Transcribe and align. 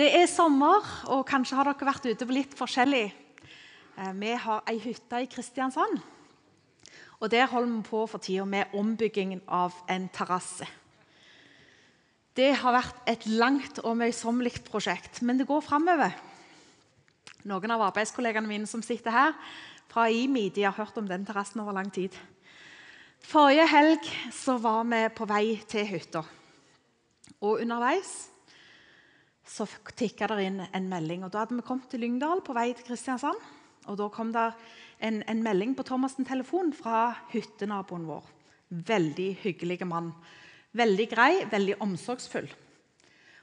Det 0.00 0.06
er 0.16 0.30
sommer, 0.32 0.86
og 1.12 1.26
kanskje 1.28 1.58
har 1.58 1.68
dere 1.68 1.84
vært 1.84 2.06
ute 2.08 2.24
på 2.24 2.32
litt 2.32 2.54
forskjellig. 2.56 3.10
Eh, 4.00 4.12
vi 4.16 4.30
har 4.32 4.62
ei 4.70 4.78
hytte 4.80 5.18
i 5.20 5.26
Kristiansand. 5.28 5.98
Og 7.20 7.28
Der 7.28 7.44
holder 7.44 7.74
vi 7.74 7.82
på 7.84 8.06
for 8.08 8.18
tida 8.18 8.46
med 8.48 8.72
ombyggingen 8.72 9.42
av 9.46 9.74
en 9.92 10.08
terrasse. 10.08 10.64
Det 12.32 12.54
har 12.62 12.72
vært 12.72 13.02
et 13.06 13.26
langt 13.26 13.82
og 13.84 13.98
møysommelig 14.00 14.64
prosjekt, 14.64 15.20
men 15.20 15.36
det 15.36 15.46
går 15.46 15.60
framover. 15.60 16.16
Noen 17.44 17.70
av 17.70 17.84
arbeidskollegene 17.90 18.48
mine 18.48 18.66
som 18.66 18.80
sitter 18.80 19.10
her, 19.10 19.36
fra 19.86 20.08
IMI, 20.08 20.48
de 20.48 20.62
har 20.62 20.72
hørt 20.80 20.96
om 20.96 21.06
den 21.06 21.26
terrassen 21.26 21.60
over 21.60 21.76
lang 21.76 21.92
tid. 21.92 22.16
Forrige 23.20 23.68
helg 23.68 24.10
var 24.64 24.84
vi 24.88 25.06
på 25.12 25.28
vei 25.28 25.60
til 25.68 25.84
hytta. 25.92 26.24
Og 27.42 27.60
underveis 27.60 28.29
så 29.50 29.66
tikka 29.98 30.28
det 30.30 30.44
inn 30.46 30.60
en 30.62 30.88
melding. 30.90 31.24
Og 31.26 31.32
Da 31.32 31.42
hadde 31.42 31.58
vi 31.58 31.66
kommet 31.66 31.90
til 31.90 32.04
Lyngdal 32.04 32.42
på 32.46 32.54
vei 32.54 32.70
til 32.74 32.86
Kristiansand. 32.86 33.40
Og 33.90 33.96
Da 33.98 34.08
kom 34.12 34.30
det 34.32 34.46
en, 35.02 35.22
en 35.26 35.42
melding 35.42 35.74
på 35.74 35.86
Thomas' 35.88 36.18
telefon 36.22 36.72
fra 36.76 37.16
hyttenaboen 37.32 38.06
vår. 38.06 38.28
Veldig 38.70 39.30
hyggelig 39.42 39.80
mann. 39.88 40.12
Veldig 40.76 41.06
grei, 41.10 41.32
veldig 41.50 41.80
omsorgsfull. 41.82 42.46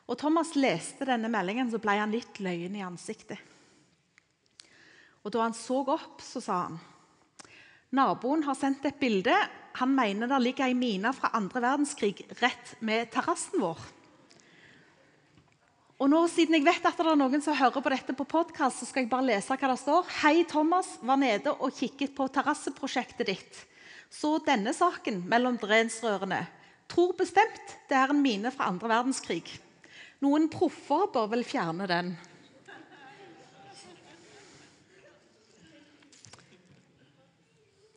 Og 0.08 0.16
Thomas 0.16 0.54
leste 0.56 1.04
denne 1.10 1.28
meldingen, 1.28 1.68
så 1.68 1.82
ble 1.84 1.98
han 2.00 2.14
litt 2.16 2.40
løyen 2.40 2.78
i 2.80 2.86
ansiktet. 2.86 3.42
Og 5.26 5.34
Da 5.34 5.44
han 5.44 5.58
så 5.58 5.82
opp, 5.84 6.22
så 6.24 6.40
sa 6.40 6.62
han 6.70 6.80
Naboen 7.92 8.44
har 8.44 8.56
sendt 8.56 8.86
et 8.88 9.00
bilde. 9.00 9.36
Han 9.80 9.94
mener 9.96 10.28
det 10.28 10.40
ligger 10.44 10.68
ei 10.68 10.76
mine 10.76 11.12
fra 11.16 11.32
andre 11.36 11.62
verdenskrig 11.64 12.26
rett 12.40 12.74
med 12.84 13.12
terrassen 13.12 13.60
vår. 13.64 13.80
Og 15.98 16.12
nå, 16.12 16.20
Siden 16.30 16.54
jeg 16.60 16.66
vet 16.68 16.84
at 16.86 17.00
det 17.00 17.10
er 17.10 17.18
noen 17.18 17.42
som 17.42 17.56
hører 17.58 17.82
på 17.82 17.90
dette 17.90 18.14
på 18.14 18.26
podkast, 18.30 18.84
skal 18.86 19.02
jeg 19.02 19.10
bare 19.10 19.26
lese 19.26 19.56
hva 19.58 19.70
det 19.72 19.80
står. 19.82 20.12
Hei, 20.20 20.44
Thomas 20.46 20.92
var 21.02 21.18
nede 21.18 21.56
og 21.58 21.74
kikket 21.74 22.14
på 22.14 22.28
terrasseprosjektet 22.36 23.26
ditt. 23.26 23.62
Så 24.14 24.36
denne 24.46 24.76
saken 24.78 25.24
mellom 25.26 25.58
drensrørene. 25.58 26.44
Tror 26.88 27.16
bestemt 27.18 27.74
det 27.90 27.98
er 27.98 28.14
en 28.14 28.22
mine 28.22 28.52
fra 28.54 28.68
andre 28.70 28.92
verdenskrig. 28.92 29.42
Noen 30.22 30.46
proffer 30.54 31.10
bør 31.16 31.32
vel 31.34 31.42
fjerne 31.48 31.90
den. 31.90 32.14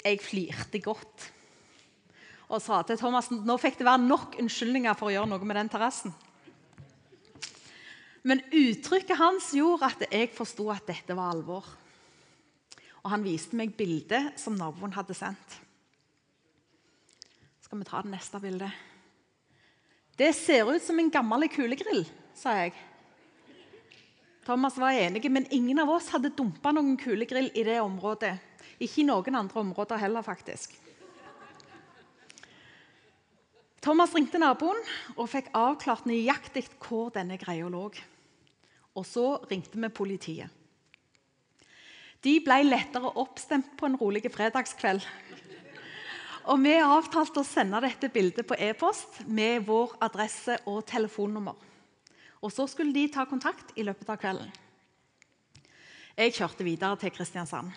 Jeg 0.01 0.23
flirte 0.25 0.81
godt 0.81 1.29
og 2.51 2.65
sa 2.65 2.81
til 2.83 2.97
Thomas 2.99 3.29
nå 3.31 3.55
fikk 3.61 3.77
det 3.79 3.87
være 3.87 4.03
nok 4.09 4.41
unnskyldninger 4.41 4.97
for 4.97 5.11
å 5.11 5.13
gjøre 5.13 5.29
noe 5.31 5.45
med 5.45 5.61
den 5.61 5.69
terrassen. 5.71 6.17
Men 8.23 8.43
uttrykket 8.53 9.17
hans 9.17 9.53
gjorde 9.57 9.89
at 9.89 10.05
jeg 10.11 10.33
forsto 10.37 10.67
at 10.73 10.87
dette 10.91 11.17
var 11.17 11.33
alvor. 11.33 11.65
Og 13.01 13.09
han 13.15 13.25
viste 13.25 13.57
meg 13.57 13.73
bildet 13.79 14.37
som 14.41 14.59
naboen 14.59 14.93
hadde 14.93 15.17
sendt. 15.17 15.57
Skal 17.65 17.81
vi 17.81 17.89
ta 17.89 18.03
det 18.05 18.13
neste 18.13 18.41
bildet? 18.43 18.87
Det 20.21 20.35
ser 20.37 20.69
ut 20.69 20.85
som 20.85 20.99
en 21.01 21.09
gammel 21.13 21.49
kulegrill, 21.49 22.03
sa 22.37 22.59
jeg. 22.59 22.75
Thomas 24.45 24.77
var 24.81 24.97
enig, 24.99 25.23
men 25.33 25.47
ingen 25.55 25.79
av 25.81 25.93
oss 25.95 26.11
hadde 26.13 26.33
dumpa 26.37 26.75
noen 26.75 26.97
kulegrill 27.01 27.49
i 27.55 27.65
det 27.65 27.79
området. 27.81 28.35
Ikke 28.81 29.01
i 29.01 29.07
noen 29.09 29.39
andre 29.39 29.63
områder 29.63 30.01
heller, 30.03 30.25
faktisk. 30.27 30.75
Thomas 33.81 34.13
ringte 34.13 34.37
naboen 34.37 34.77
og 35.17 35.29
fikk 35.33 35.47
avklart 35.57 36.05
nøyaktig 36.09 36.67
hvor 36.83 37.09
denne 37.15 37.39
greia 37.41 37.69
lå. 37.73 37.87
Og 38.93 39.07
så 39.09 39.39
ringte 39.49 39.81
vi 39.81 39.89
politiet. 39.89 40.51
De 42.21 42.35
ble 42.45 42.59
lettere 42.67 43.15
oppstemt 43.17 43.73
på 43.81 43.89
en 43.89 43.97
rolig 43.97 44.27
fredagskveld. 44.29 45.01
Og 46.53 46.61
vi 46.61 46.75
avtalte 46.77 47.41
å 47.41 47.47
sende 47.47 47.81
dette 47.81 48.11
bildet 48.13 48.45
på 48.49 48.59
e-post 48.61 49.23
med 49.25 49.65
vår 49.65 49.97
adresse 50.05 50.59
og 50.69 50.83
telefonnummer. 50.89 51.57
Og 52.45 52.53
så 52.53 52.67
skulle 52.69 52.93
de 52.93 53.07
ta 53.13 53.25
kontakt 53.29 53.73
i 53.81 53.85
løpet 53.87 54.13
av 54.13 54.21
kvelden. 54.21 54.53
Jeg 56.21 56.37
kjørte 56.37 56.67
videre 56.67 57.01
til 57.01 57.13
Kristiansand. 57.17 57.73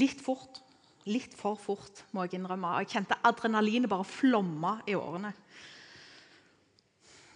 Litt 0.00 0.20
fort 0.24 0.62
Litt 1.08 1.32
for 1.38 1.56
fort, 1.56 2.02
må 2.12 2.26
jeg 2.26 2.36
innrømme. 2.36 2.74
Jeg 2.82 2.92
kjente 2.92 3.16
adrenalinet 3.24 3.88
bare 3.88 4.04
flomme 4.04 4.74
i 4.90 4.96
årene. 4.98 5.32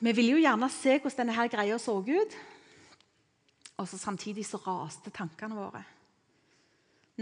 Vi 0.05 0.13
ville 0.13 0.37
jo 0.37 0.43
gjerne 0.43 0.69
se 0.69 0.99
hvordan 0.99 1.23
denne 1.23 1.37
her 1.39 1.49
greia 1.49 1.79
så 1.81 1.97
ut. 2.05 2.37
Og 3.81 3.89
så 3.89 3.99
samtidig 3.99 4.45
så 4.47 4.61
raste 4.67 5.11
tankene 5.15 5.57
våre. 5.57 5.81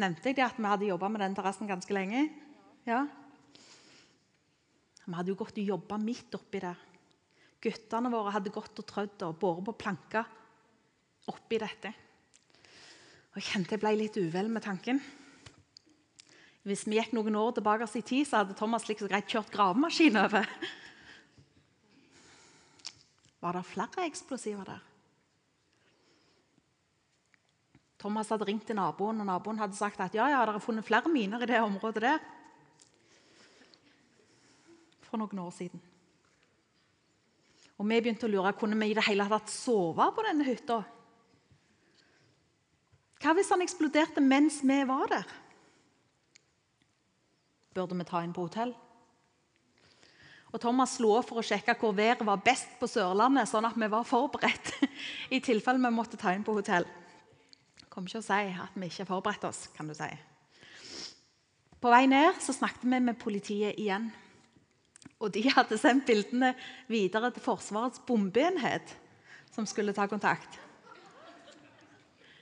Nevnte 0.02 0.30
jeg 0.30 0.38
det 0.40 0.46
at 0.48 0.58
vi 0.58 0.68
hadde 0.68 0.88
jobba 0.88 1.10
med 1.12 1.22
den 1.22 1.36
terrassen 1.36 1.68
ganske 1.68 1.94
lenge? 1.94 2.26
Ja. 2.88 3.04
Vi 5.04 5.14
hadde 5.14 5.30
jo 5.30 5.38
gått 5.38 5.60
og 5.60 5.72
jobba 5.74 5.98
midt 6.00 6.34
oppi 6.36 6.62
der. 6.64 6.78
Guttene 7.62 8.10
våre 8.10 8.34
hadde 8.34 8.50
gått 8.50 8.80
og 8.82 8.88
trødd 8.88 9.24
og 9.28 9.38
båret 9.38 9.68
på 9.68 9.78
planka 9.84 10.24
oppi 11.30 11.60
dette. 11.62 11.92
Og 13.32 13.38
Jeg 13.38 13.48
kjente 13.52 13.76
jeg 13.76 13.84
ble 13.84 13.92
litt 14.00 14.18
uvel 14.18 14.50
med 14.50 14.64
tanken. 14.64 14.98
Hvis 16.62 16.84
vi 16.86 16.94
gikk 16.94 17.10
noen 17.16 17.34
år 17.34 17.56
tilbake 17.56 17.88
i 17.98 18.04
tid, 18.06 18.26
så 18.28 18.42
hadde 18.42 18.54
Thomas 18.58 18.86
liksom 18.86 19.10
greit 19.10 19.30
kjørt 19.30 19.50
gravemaskin 19.50 20.18
over. 20.20 20.46
Var 23.42 23.58
det 23.58 23.66
flere 23.66 24.06
eksplosiver 24.06 24.68
der? 24.70 24.82
Thomas 28.02 28.30
hadde 28.30 28.46
ringt 28.46 28.66
til 28.66 28.78
naboen, 28.78 29.20
og 29.22 29.26
naboen 29.26 29.58
hadde 29.62 29.78
sagt 29.78 30.00
at 30.02 30.14
ja, 30.14 30.28
ja, 30.30 30.40
dere 30.42 30.56
har 30.58 30.62
funnet 30.62 30.86
flere 30.86 31.10
miner 31.10 31.42
i 31.42 31.50
det 31.50 31.58
området 31.62 32.02
der. 32.02 32.24
For 35.06 35.18
noen 35.18 35.42
år 35.42 35.52
siden. 35.54 35.82
Og 37.78 37.86
Vi 37.90 37.98
begynte 37.98 38.28
å 38.28 38.30
lure 38.30 38.54
kunne 38.54 38.78
vi 38.78 38.92
i 38.92 38.94
det 38.94 39.06
hele 39.08 39.26
tatt 39.30 39.50
sove 39.50 40.06
på 40.14 40.22
denne 40.22 40.46
hytta. 40.46 40.82
Hva 43.22 43.34
hvis 43.34 43.50
han 43.54 43.62
eksploderte 43.62 44.22
mens 44.22 44.60
vi 44.66 44.78
var 44.86 45.10
der? 45.10 45.26
Burde 47.72 47.96
vi 47.96 48.06
ta 48.08 48.22
inn 48.24 48.34
på 48.36 48.46
hotell? 48.46 48.74
Og 50.52 50.60
Thomas 50.60 50.98
slo 50.98 51.14
opp 51.16 51.30
for 51.30 51.40
å 51.40 51.46
sjekke 51.46 51.74
hvor 51.80 51.94
været 51.96 52.24
var 52.28 52.42
best 52.44 52.74
på 52.80 52.88
Sørlandet, 52.90 53.48
sånn 53.48 53.64
at 53.64 53.78
vi 53.80 53.88
var 53.88 54.04
forberedt 54.04 54.74
i 55.36 55.40
tilfelle 55.44 55.80
vi 55.80 55.94
måtte 55.94 56.20
ta 56.20 56.34
inn 56.36 56.44
på 56.44 56.56
hotell. 56.58 56.84
Kom 57.92 58.04
ikke 58.08 58.20
å 58.20 58.26
si 58.26 58.42
at 58.52 58.76
vi 58.76 58.88
ikke 58.88 59.08
forberedte 59.08 59.48
oss, 59.48 59.66
kan 59.76 59.88
du 59.88 59.96
si. 59.96 60.10
På 61.82 61.90
vei 61.90 62.04
ned 62.06 62.36
så 62.44 62.54
snakket 62.54 62.84
vi 62.86 63.00
med 63.00 63.18
politiet 63.20 63.80
igjen. 63.80 64.10
Og 65.22 65.32
de 65.34 65.42
hadde 65.50 65.78
sendt 65.80 66.06
bildene 66.06 66.52
videre 66.90 67.32
til 67.32 67.42
Forsvarets 67.42 68.02
bombeenhet, 68.06 68.92
som 69.54 69.66
skulle 69.66 69.94
ta 69.96 70.06
kontakt. 70.10 70.60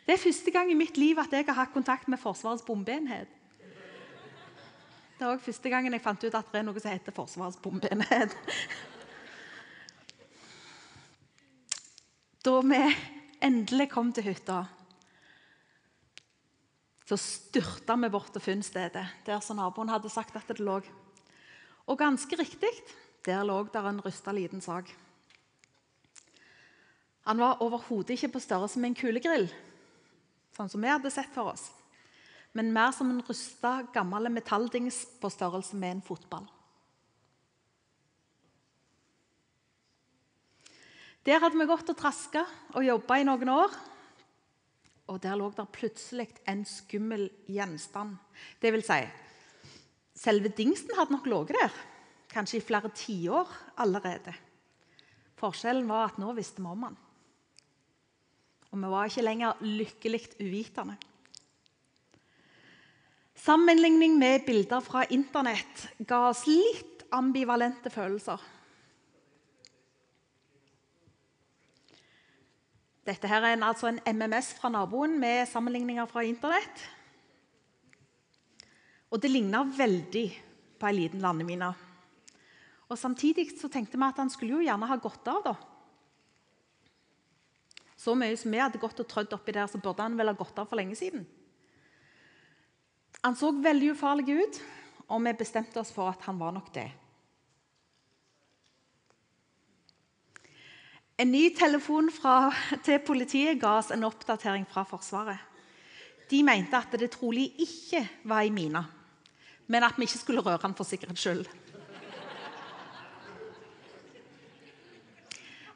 Det 0.06 0.16
er 0.16 0.22
første 0.22 0.50
gang 0.50 0.70
i 0.72 0.78
mitt 0.78 0.98
liv 0.98 1.18
at 1.22 1.32
jeg 1.32 1.46
har 1.46 1.56
hatt 1.56 1.74
kontakt 1.74 2.08
med 2.10 2.20
Forsvarets 2.20 2.66
bombeenhet. 2.66 3.30
Det 5.20 5.26
er 5.26 5.34
òg 5.34 5.42
første 5.44 5.68
gangen 5.68 5.92
jeg 5.92 6.00
fant 6.00 6.22
ut 6.24 6.36
at 6.38 6.46
det 6.48 6.62
er 6.62 6.62
noe 6.64 6.80
som 6.80 6.94
heter 6.94 7.12
Forsvarets 7.12 7.58
bombeenhet. 7.60 8.32
Da 12.40 12.54
vi 12.64 12.78
endelig 13.44 13.90
kom 13.92 14.14
til 14.16 14.30
hytta, 14.30 14.62
så 17.04 17.18
styrta 17.20 17.98
vi 18.00 18.08
bort 18.14 18.30
til 18.32 18.46
funnstedet, 18.46 19.02
der 19.26 19.42
som 19.44 19.60
naboen 19.60 19.92
hadde 19.92 20.08
sagt 20.08 20.38
at 20.40 20.48
det 20.48 20.64
lå. 20.64 20.78
Og 21.84 22.00
ganske 22.00 22.38
riktig, 22.40 22.70
der 23.28 23.44
lå 23.44 23.58
der 23.74 23.90
en 23.90 24.00
rysta 24.00 24.32
liten 24.32 24.64
sak. 24.64 24.88
Han 27.28 27.44
var 27.44 27.60
overhodet 27.60 28.16
ikke 28.16 28.32
på 28.38 28.42
størrelse 28.46 28.80
med 28.80 28.94
en 28.94 28.98
kulegrill, 29.02 29.50
sånn 30.56 30.72
som 30.72 30.80
vi 30.80 30.88
hadde 30.88 31.12
sett 31.12 31.28
for 31.36 31.52
oss 31.52 31.68
men 32.56 32.72
mer 32.74 32.94
som 32.94 33.10
en 33.12 33.22
rusta, 33.26 33.80
gammel 33.94 34.30
metalldings 34.32 35.04
på 35.20 35.30
størrelse 35.30 35.78
med 35.78 35.96
en 35.96 36.02
fotball. 36.02 36.48
Der 41.26 41.42
hadde 41.42 41.58
vi 41.60 41.68
gått 41.68 41.90
og 41.92 41.98
traska 42.00 42.46
og 42.72 42.86
jobba 42.86 43.20
i 43.20 43.26
noen 43.28 43.52
år. 43.52 43.74
Og 45.10 45.18
der 45.20 45.36
lå 45.36 45.50
det 45.52 45.66
plutselig 45.74 46.28
en 46.48 46.62
skummel 46.66 47.26
gjenstand. 47.50 48.14
Det 48.62 48.70
vil 48.72 48.84
si, 48.86 49.00
selve 50.16 50.52
dingsen 50.54 50.94
hadde 50.96 51.16
nok 51.16 51.26
ligget 51.28 51.58
der, 51.58 51.76
kanskje 52.30 52.60
i 52.60 52.64
flere 52.64 52.92
tiår 52.94 53.52
allerede. 53.82 54.32
Forskjellen 55.40 55.88
var 55.90 56.08
at 56.08 56.18
nå 56.20 56.32
visste 56.36 56.62
vi 56.62 56.70
om 56.70 56.88
den. 56.88 56.98
Og 58.70 58.78
vi 58.78 58.90
var 58.92 59.10
ikke 59.10 59.26
lenger 59.26 59.62
lykkelig 59.66 60.22
uvitende. 60.38 60.96
Sammenligning 63.40 64.18
med 64.18 64.44
bilder 64.44 64.82
fra 64.84 65.06
Internett 65.08 65.86
ga 66.04 66.26
oss 66.28 66.42
litt 66.44 67.06
ambivalente 67.14 67.88
følelser. 67.92 68.42
Dette 73.08 73.30
her 73.30 73.46
er 73.46 73.56
en, 73.56 73.64
altså 73.64 73.88
en 73.88 74.02
MMS 74.04 74.52
fra 74.58 74.68
naboen 74.74 75.16
med 75.22 75.48
sammenligninger 75.48 76.10
fra 76.10 76.26
Internett. 76.28 76.84
Og 79.08 79.22
det 79.22 79.32
ligna 79.32 79.64
veldig 79.64 80.26
på 80.76 80.90
ei 80.90 80.98
liten 80.98 81.24
landemine. 81.24 81.72
Og 82.90 82.98
Samtidig 82.98 83.48
så 83.56 83.72
tenkte 83.72 83.96
vi 83.96 84.04
at 84.04 84.20
han 84.20 84.30
skulle 84.30 84.58
jo 84.58 84.68
gjerne 84.68 84.86
ha 84.90 85.00
godt 85.00 85.32
av. 85.32 85.42
da. 85.48 85.56
Så 87.96 88.12
mye 88.18 88.36
som 88.36 88.52
vi 88.52 88.60
hadde 88.60 88.80
gått 88.82 89.00
og 89.00 89.08
trødd 89.08 89.32
oppi 89.32 89.56
der, 89.56 89.66
så 89.70 89.80
burde 89.80 90.04
han 90.04 90.18
vel 90.18 90.28
ha 90.28 90.36
gått 90.36 90.58
av 90.60 90.68
for 90.68 90.76
lenge 90.76 90.98
siden. 90.98 91.24
Han 93.20 93.36
så 93.36 93.50
veldig 93.52 93.92
ufarlig 93.92 94.32
ut, 94.32 94.58
og 95.12 95.20
vi 95.26 95.36
bestemte 95.36 95.80
oss 95.80 95.92
for 95.92 96.08
at 96.08 96.22
han 96.24 96.38
var 96.40 96.54
nok 96.56 96.72
det. 96.72 96.88
En 101.20 101.28
ny 101.28 101.50
telefon 101.52 102.08
fra, 102.08 102.48
til 102.80 103.02
politiet 103.04 103.58
ga 103.60 103.74
oss 103.82 103.90
en 103.92 104.06
oppdatering 104.08 104.64
fra 104.70 104.86
Forsvaret. 104.88 105.36
De 106.30 106.40
mente 106.46 106.78
at 106.78 106.94
det 106.96 107.10
trolig 107.12 107.50
ikke 107.60 108.06
var 108.30 108.46
ei 108.46 108.52
mine, 108.54 108.80
men 109.68 109.84
at 109.84 109.98
vi 109.98 110.06
ikke 110.08 110.20
skulle 110.22 110.44
røre 110.46 110.62
den 110.62 110.76
for 110.78 110.88
sikkerhets 110.88 111.20
skyld. 111.20 111.44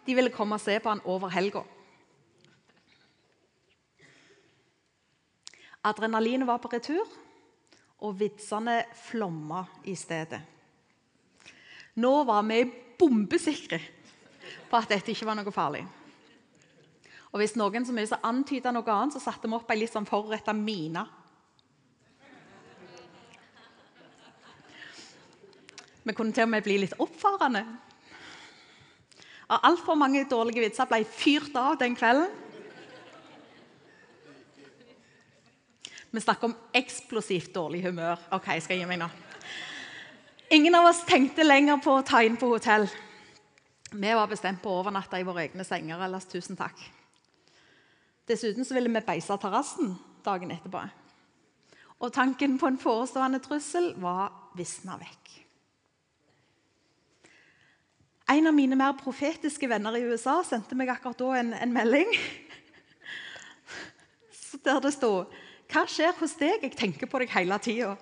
De 0.07 0.15
ville 0.17 0.33
komme 0.33 0.57
og 0.57 0.63
se 0.63 0.79
på 0.81 0.95
den 0.95 1.05
over 1.05 1.33
helga. 1.33 1.65
Adrenalinet 5.85 6.49
var 6.49 6.63
på 6.63 6.73
retur, 6.73 7.05
og 8.05 8.19
vitsene 8.21 8.83
flomma 9.09 9.65
i 9.89 9.97
stedet. 9.97 10.41
Nå 12.01 12.15
var 12.29 12.43
vi 12.49 12.63
bombesikre 12.99 13.81
på 14.69 14.79
at 14.79 14.91
dette 14.91 15.15
ikke 15.15 15.29
var 15.29 15.39
noe 15.39 15.55
farlig. 15.55 15.85
Og 17.35 17.41
Hvis 17.41 17.57
noen 17.59 17.87
som 17.87 17.97
ville 17.99 18.21
antyde 18.23 18.71
noe 18.71 18.95
annet, 18.95 19.17
så 19.17 19.25
satte 19.25 19.49
vi 19.49 19.57
opp 19.57 19.71
ei 19.73 19.81
litt 19.81 19.95
sånn 19.95 20.07
forretta 20.07 20.55
mine. 20.55 21.03
Vi 26.05 26.13
kunne 26.13 26.37
til 26.37 26.45
og 26.45 26.53
med 26.53 26.63
bli 26.67 26.77
litt 26.83 26.95
oppfarende. 27.01 27.65
Altfor 29.55 29.97
mange 29.99 30.27
dårlige 30.29 30.63
vitser 30.63 30.89
ble 30.91 31.03
fyrt 31.09 31.57
av 31.57 31.79
den 31.81 31.97
kvelden. 31.97 32.44
Vi 36.15 36.21
snakker 36.21 36.45
om 36.47 36.55
eksplosivt 36.73 37.55
dårlig 37.55 37.81
humør. 37.83 38.21
Ok, 38.31 38.45
jeg 38.55 38.63
skal 38.63 38.79
gi 38.79 38.85
meg 38.87 39.01
nå. 39.01 39.09
Ingen 40.55 40.77
av 40.79 40.87
oss 40.87 41.01
tenkte 41.09 41.43
lenger 41.43 41.81
på 41.83 41.91
å 41.91 42.05
ta 42.07 42.21
inn 42.23 42.37
på 42.39 42.53
hotell. 42.53 42.85
Vi 43.91 44.13
var 44.15 44.29
bestemt 44.31 44.61
på 44.63 44.71
å 44.71 44.77
overnatte 44.85 45.19
i 45.19 45.25
våre 45.27 45.43
egne 45.43 45.65
senger. 45.67 46.05
ellers 46.07 46.29
tusen 46.31 46.55
takk. 46.55 46.79
Dessuten 48.31 48.63
ville 48.71 48.93
vi 48.95 49.03
beise 49.03 49.35
terrassen 49.43 49.97
dagen 50.23 50.53
etterpå. 50.55 50.85
Og 51.99 52.13
tanken 52.15 52.61
på 52.63 52.71
en 52.71 52.79
forestående 52.79 53.41
trussel 53.43 53.97
var 53.99 54.31
visna 54.55 54.95
vekk. 55.01 55.33
En 58.31 58.47
av 58.47 58.55
mine 58.55 58.79
mer 58.79 58.95
profetiske 59.03 59.67
venner 59.67 59.99
i 59.99 60.07
USA 60.07 60.45
sendte 60.47 60.79
meg 60.79 60.95
akkurat 60.95 61.19
da 61.19 61.33
en, 61.41 61.51
en 61.59 61.75
melding 61.75 62.15
der 64.65 64.79
det 64.81 64.95
sto 64.95 65.27
'Hva 65.69 65.87
skjer 65.89 66.13
hos 66.19 66.35
deg? 66.39 66.63
Jeg 66.63 66.77
tenker 66.77 67.07
på 67.07 67.19
deg 67.19 67.31
hele 67.35 67.59
tida'. 67.59 67.97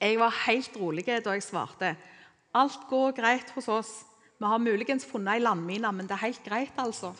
Jeg 0.00 0.18
var 0.20 0.34
helt 0.46 0.76
rolig 0.76 1.06
da 1.06 1.32
jeg 1.32 1.42
svarte. 1.42 1.96
Alt 2.54 2.84
går 2.88 3.16
greit 3.16 3.50
hos 3.56 3.68
oss. 3.68 4.04
Vi 4.38 4.44
har 4.44 4.60
muligens 4.60 5.06
funnet 5.08 5.34
ei 5.34 5.40
landmine, 5.40 5.92
men 5.92 6.06
det 6.06 6.12
er 6.16 6.26
helt 6.26 6.44
greit, 6.44 6.72
altså. 6.78 7.14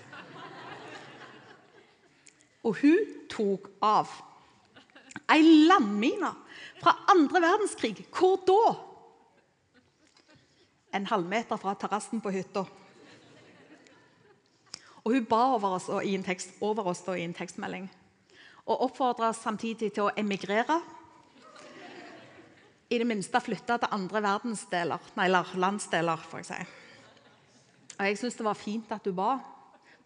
Og 2.65 2.77
hun 2.83 2.99
tok 3.33 3.71
av. 3.83 4.11
Ei 5.33 5.41
landmine 5.69 6.33
fra 6.83 6.93
andre 7.09 7.41
verdenskrig. 7.41 8.05
Hvor 8.13 8.37
da? 8.47 8.75
En 10.97 11.07
halvmeter 11.07 11.57
fra 11.57 11.75
terrassen 11.75 12.21
på 12.21 12.33
hytta. 12.35 12.67
Og 15.07 15.15
hun 15.15 15.27
ba 15.31 15.45
over 15.55 15.77
oss 15.79 15.87
tekst, 16.27 16.57
over 16.61 16.91
oss 16.91 17.05
i 17.15 17.23
en 17.23 17.35
tekstmelding 17.35 17.87
og 18.67 18.83
oppfordra 18.89 19.31
oss 19.31 19.45
samtidig 19.45 19.93
til 19.95 20.09
å 20.09 20.15
emigrere 20.19 20.81
i 22.91 22.99
det 22.99 23.07
minste 23.07 23.41
flytte 23.43 23.79
til 23.83 23.95
andre 23.95 24.23
verdensdeler, 24.23 25.09
nei, 25.19 25.27
eller 25.27 25.55
landsdeler. 25.59 26.23
får 26.31 26.43
jeg 26.43 26.47
si. 26.51 26.67
Og 27.97 28.05
Jeg 28.05 28.19
syns 28.19 28.37
det 28.37 28.47
var 28.47 28.59
fint 28.59 28.93
at 28.93 29.07
hun 29.07 29.15
ba, 29.15 29.31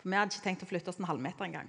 for 0.00 0.08
vi 0.08 0.16
hadde 0.16 0.32
ikke 0.32 0.44
tenkt 0.44 0.64
å 0.64 0.68
flytte 0.68 0.92
oss 0.92 1.00
en 1.00 1.08
halvmeter 1.08 1.44
engang. 1.44 1.68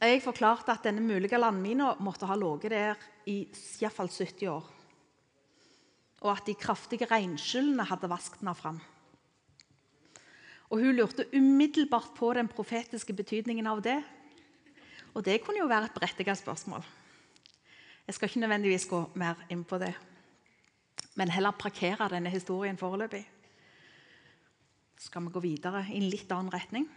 Jeg 0.00 0.22
forklarte 0.24 0.72
at 0.72 0.84
denne 0.84 1.00
mulige 1.00 1.38
landmina 1.38 1.94
måtte 2.00 2.28
ha 2.28 2.36
ligget 2.36 2.70
der 2.70 2.96
i 3.26 3.46
iallfall 3.80 4.08
70 4.08 4.48
år. 4.52 4.64
Og 6.24 6.30
at 6.32 6.44
de 6.46 6.54
kraftige 6.54 7.08
regnskyllene 7.08 7.84
hadde 7.88 8.08
vasket 8.08 8.40
den 8.40 8.56
fram. 8.56 8.80
Og 10.70 10.80
Hun 10.80 10.96
lurte 10.96 11.26
umiddelbart 11.32 12.14
på 12.16 12.32
den 12.34 12.48
profetiske 12.48 13.12
betydningen 13.12 13.66
av 13.66 13.82
det. 13.82 14.00
Og 15.14 15.24
det 15.24 15.42
kunne 15.44 15.60
jo 15.60 15.70
være 15.70 15.90
et 15.90 15.94
berettiget 15.94 16.38
spørsmål. 16.38 16.82
Jeg 18.06 18.14
skal 18.14 18.28
ikke 18.28 18.40
nødvendigvis 18.40 18.88
gå 18.88 19.00
mer 19.14 19.38
inn 19.50 19.62
på 19.64 19.78
det, 19.80 19.94
men 21.16 21.30
heller 21.32 21.56
parkere 21.56 22.08
denne 22.12 22.30
historien 22.30 22.76
foreløpig. 22.76 23.22
Så 24.98 25.08
skal 25.08 25.24
vi 25.24 25.32
gå 25.32 25.40
videre 25.40 25.86
i 25.90 25.96
en 25.96 26.10
litt 26.10 26.32
annen 26.32 26.52
retning. 26.52 26.88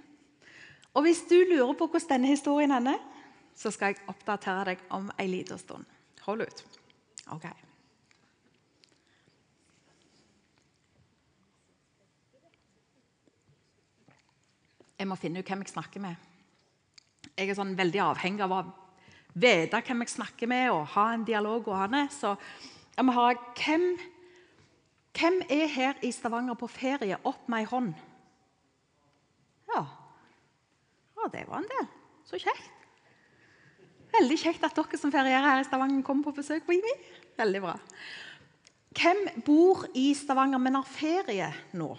Og 0.94 1.06
Hvis 1.06 1.22
du 1.30 1.36
lurer 1.36 1.74
på 1.78 1.88
hvordan 1.88 2.10
denne 2.10 2.34
historien 2.34 2.72
ender, 2.72 2.98
så 3.56 3.72
skal 3.72 3.94
jeg 3.94 4.04
oppdatere 4.08 4.66
deg 4.72 4.84
om 4.90 5.12
en 5.18 5.32
liten 5.32 5.58
stund. 5.58 5.86
Hold 6.26 6.42
ut. 6.42 6.64
Ok. 7.32 7.67
Jeg 14.98 15.08
må 15.10 15.18
finne 15.20 15.42
ut 15.42 15.50
hvem 15.50 15.62
jeg 15.62 15.74
snakker 15.76 16.02
med. 16.02 16.16
Jeg 17.38 17.52
er 17.52 17.58
sånn 17.58 17.76
veldig 17.78 18.02
avhengig 18.02 18.42
av 18.46 18.54
å 18.56 18.62
vite 19.38 19.82
hvem 19.86 20.02
jeg 20.04 20.14
snakker 20.16 20.50
med, 20.50 20.72
og 20.74 20.88
ha 20.96 21.12
en 21.14 21.26
dialog. 21.28 21.64
gående. 21.68 22.08
Så 22.10 22.36
jeg 22.96 23.06
må 23.06 23.14
ha 23.14 23.28
hvem, 23.60 23.86
hvem 25.14 25.42
er 25.50 25.68
her 25.68 26.02
i 26.02 26.12
Stavanger 26.12 26.58
på 26.58 26.70
ferie? 26.72 27.20
Opp 27.24 27.46
med 27.48 27.62
ei 27.62 27.70
hånd. 27.70 27.94
Ja. 29.68 29.84
ja, 31.20 31.30
det 31.34 31.46
var 31.48 31.62
en 31.62 31.70
del. 31.76 31.88
Så 32.26 32.42
kjekt. 32.42 32.74
Veldig 34.18 34.38
kjekt 34.40 34.64
at 34.66 34.74
dere 34.74 34.98
som 34.98 35.14
ferierer 35.14 35.46
her 35.46 35.62
i 35.62 35.68
Stavanger, 35.68 36.02
kommer 36.02 36.30
på 36.30 36.40
besøk 36.40 36.66
på 36.66 36.74
IMI. 36.74 36.96
Veldig 37.38 37.62
bra. 37.62 37.76
Hvem 38.98 39.20
bor 39.46 39.86
i 39.94 40.10
Stavanger, 40.18 40.58
men 40.58 40.80
har 40.80 40.90
ferie 40.90 41.52
nå? 41.78 41.92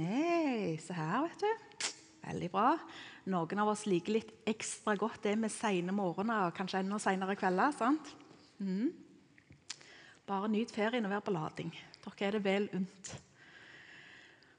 Nei, 0.00 0.78
se 0.80 0.94
her, 0.96 1.26
vet 1.26 1.42
du. 1.44 1.88
Veldig 2.24 2.48
bra. 2.52 2.72
Noen 3.28 3.60
av 3.60 3.70
oss 3.72 3.86
liker 3.88 4.16
litt 4.16 4.30
ekstra 4.48 4.94
godt 4.98 5.26
det 5.26 5.34
med 5.40 5.52
sene 5.52 5.92
morgener 5.92 6.46
og 6.48 6.56
kanskje 6.56 6.80
enda 6.80 6.98
senere 7.02 7.36
kvelder. 7.36 7.74
sant? 7.76 8.12
Mm. 8.60 8.92
Bare 10.28 10.48
nyt 10.48 10.72
ferien 10.72 11.04
og 11.04 11.12
vær 11.12 11.24
på 11.26 11.34
lading. 11.34 11.72
Dere 12.00 12.28
er 12.28 12.38
det 12.38 12.44
vel 12.44 12.70
unt. 12.76 13.12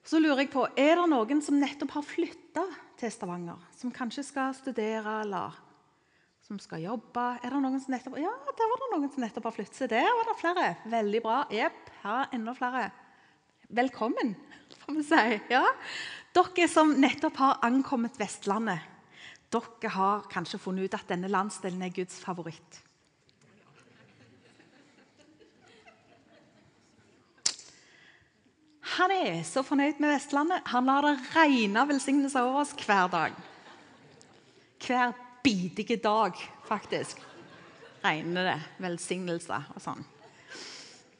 Så 0.05 0.19
lurer 0.19 0.43
jeg 0.43 0.51
på, 0.53 0.65
Er 0.77 0.97
det 0.97 1.09
noen 1.09 1.41
som 1.41 1.59
nettopp 1.61 1.93
har 1.97 2.05
flytta 2.05 2.65
til 2.99 3.11
Stavanger? 3.13 3.57
Som 3.77 3.93
kanskje 3.93 4.25
skal 4.25 4.53
studere 4.57 5.21
eller 5.23 5.57
som 6.45 6.59
skal 6.59 6.81
jobbe? 6.83 7.27
Er 7.41 7.49
det 7.49 7.61
noen 7.61 7.79
som 7.81 7.93
nettopp, 7.93 8.17
ja, 8.19 8.33
der 8.57 8.71
var 8.73 8.81
det 8.81 8.89
noen 8.93 9.13
som 9.13 9.23
nettopp 9.23 9.47
har 9.49 9.55
flyttet. 9.55 9.89
Der 9.89 10.09
var 10.09 10.27
det 10.29 10.41
flere. 10.41 10.75
Veldig 10.85 11.21
bra. 11.23 11.37
Jepp, 11.53 11.89
her 12.03 12.25
er 12.25 12.35
enda 12.35 12.53
flere. 12.57 12.89
Velkommen, 13.73 14.35
får 14.85 14.93
vi 14.93 15.03
si. 15.03 15.39
Ja. 15.47 15.63
Dere 16.35 16.67
som 16.67 16.89
nettopp 16.99 17.37
har 17.39 17.61
ankommet 17.63 18.17
Vestlandet, 18.19 18.83
dere 19.47 19.91
har 19.95 20.25
kanskje 20.31 20.59
funnet 20.59 20.89
ut 20.89 20.97
at 20.97 21.07
denne 21.07 21.29
landsdelen 21.31 21.85
er 21.85 21.93
Guds 21.95 22.17
favoritt. 22.19 22.81
Han 28.97 29.15
er 29.15 29.39
så 29.47 29.63
fornøyd 29.63 30.03
med 30.03 30.17
Vestlandet. 30.17 30.67
Han 30.75 30.91
lar 30.91 31.07
det 31.07 31.15
regne 31.31 31.87
velsignelser 31.95 32.43
over 32.43 32.65
oss 32.65 32.75
hver 32.75 33.07
dag. 33.13 33.43
Hver 34.83 35.15
bidige 35.45 35.95
dag, 36.03 36.35
faktisk, 36.67 37.23
regner 38.03 38.51
det 38.51 38.61
velsignelser 38.83 39.71
og 39.77 39.87
sånn. 39.87 40.03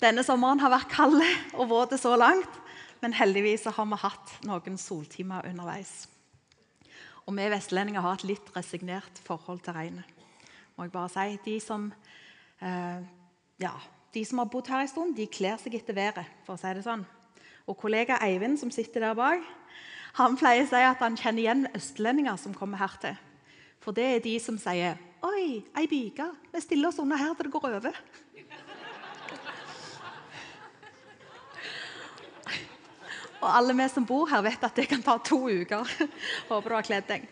Denne 0.02 0.24
sommeren 0.26 0.60
har 0.60 0.74
vært 0.74 0.90
kald 0.90 1.22
og 1.54 1.70
våt 1.70 1.94
så 2.02 2.16
langt 2.18 2.62
men 3.02 3.16
heldigvis 3.18 3.66
har 3.66 3.88
vi 3.90 3.98
hatt 4.04 4.34
noen 4.46 4.78
soltimer 4.80 5.48
underveis. 5.50 6.06
Og 7.26 7.34
vi 7.38 7.48
vestlendinger 7.54 8.04
har 8.04 8.20
et 8.20 8.28
litt 8.30 8.52
resignert 8.56 9.22
forhold 9.26 9.64
til 9.66 9.76
regnet. 9.78 10.06
Må 10.78 10.86
jeg 10.86 10.94
bare 10.94 11.10
si. 11.14 11.40
De 11.46 11.60
som, 11.60 11.92
eh, 12.62 13.02
ja, 13.60 13.74
de 14.14 14.26
som 14.26 14.38
har 14.38 14.46
bodd 14.46 14.68
her 14.68 14.82
en 14.82 14.88
stund, 14.88 15.16
de 15.16 15.28
kler 15.28 15.58
seg 15.58 15.76
etter 15.76 15.94
været. 15.94 16.26
for 16.46 16.56
å 16.56 16.60
si 16.60 16.74
det 16.74 16.84
sånn. 16.84 17.06
Og 17.68 17.78
kollega 17.78 18.20
Eivind, 18.22 18.60
som 18.60 18.72
sitter 18.72 19.00
der 19.00 19.14
bak, 19.14 19.42
han 20.14 20.38
pleier 20.38 20.66
å 20.66 20.70
si 20.70 20.76
at 20.76 21.00
han 21.00 21.16
kjenner 21.16 21.42
igjen 21.42 21.68
østlendinger 21.74 22.38
som 22.38 22.54
kommer 22.54 22.78
her 22.78 22.98
til. 23.00 23.18
For 23.80 23.92
det 23.92 24.04
er 24.04 24.20
de 24.20 24.40
som 24.40 24.58
sier 24.58 24.98
'Oi, 25.24 25.64
ei 25.78 25.88
byge. 25.88 26.36
Vi 26.52 26.60
stiller 26.62 26.88
oss 26.88 27.00
under 27.00 27.16
her 27.16 27.34
til 27.34 27.46
det 27.46 27.52
går 27.52 27.80
over'. 27.80 27.96
Og 33.42 33.50
alle 33.50 33.74
vi 33.74 33.88
som 33.90 34.06
bor 34.06 34.30
her, 34.30 34.44
vet 34.46 34.64
at 34.64 34.78
det 34.78 34.88
kan 34.90 35.02
ta 35.02 35.18
to 35.26 35.48
uker. 35.50 35.88
Håper 36.50 36.70
du 36.70 36.76
har 36.78 36.86
kledd 36.86 37.08
deg. 37.10 37.26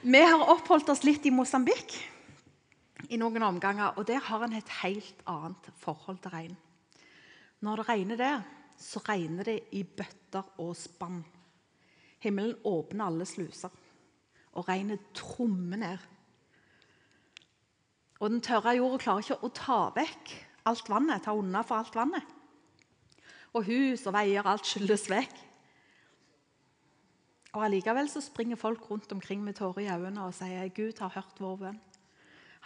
Vi 0.00 0.22
har 0.22 0.46
oppholdt 0.48 0.88
oss 0.94 1.02
litt 1.04 1.26
i 1.26 1.34
Mosambik 1.34 1.96
i 3.10 3.18
noen 3.20 3.42
omganger, 3.42 3.98
og 3.98 4.06
der 4.08 4.22
har 4.22 4.46
en 4.46 4.54
et 4.56 4.72
helt 4.80 5.26
annet 5.28 5.68
forhold 5.82 6.22
til 6.22 6.32
regn. 6.32 6.56
Når 7.60 7.82
det 7.82 7.88
regner 7.90 8.20
der, 8.20 8.40
så 8.80 9.02
regner 9.04 9.44
det 9.44 9.58
i 9.76 9.82
bøtter 9.84 10.46
og 10.62 10.72
spann. 10.78 11.20
Himmelen 12.22 12.56
åpner 12.64 13.10
alle 13.10 13.26
sluser, 13.28 13.72
og 14.54 14.68
regnet 14.70 15.10
trommer 15.16 15.82
ned. 15.82 16.08
Og 18.20 18.30
den 18.30 18.44
tørre 18.44 18.76
jorda 18.76 19.02
klarer 19.02 19.26
ikke 19.26 19.44
å 19.44 19.52
ta 19.56 19.80
vekk 19.96 20.36
alt 20.70 20.92
vannet, 20.92 21.24
ta 21.24 21.34
unna 21.36 21.64
for 21.66 21.82
alt 21.82 21.96
vannet 21.96 22.36
og 23.52 23.64
hus 23.66 24.06
og 24.06 24.14
veier, 24.14 24.46
alt 24.46 24.66
skylles 24.66 25.08
vekk. 25.10 25.38
Og 27.50 27.64
Allikevel 27.66 28.06
så 28.10 28.22
springer 28.22 28.56
folk 28.56 28.90
rundt 28.90 29.12
omkring 29.12 29.42
med 29.42 29.58
tårer 29.58 29.82
i 29.82 29.90
øynene 29.90 30.28
og 30.28 30.34
sier 30.34 30.68
Gud 30.74 31.00
har 31.02 31.10
hørt 31.16 31.42
vår 31.42 31.56
bønn. 31.64 31.80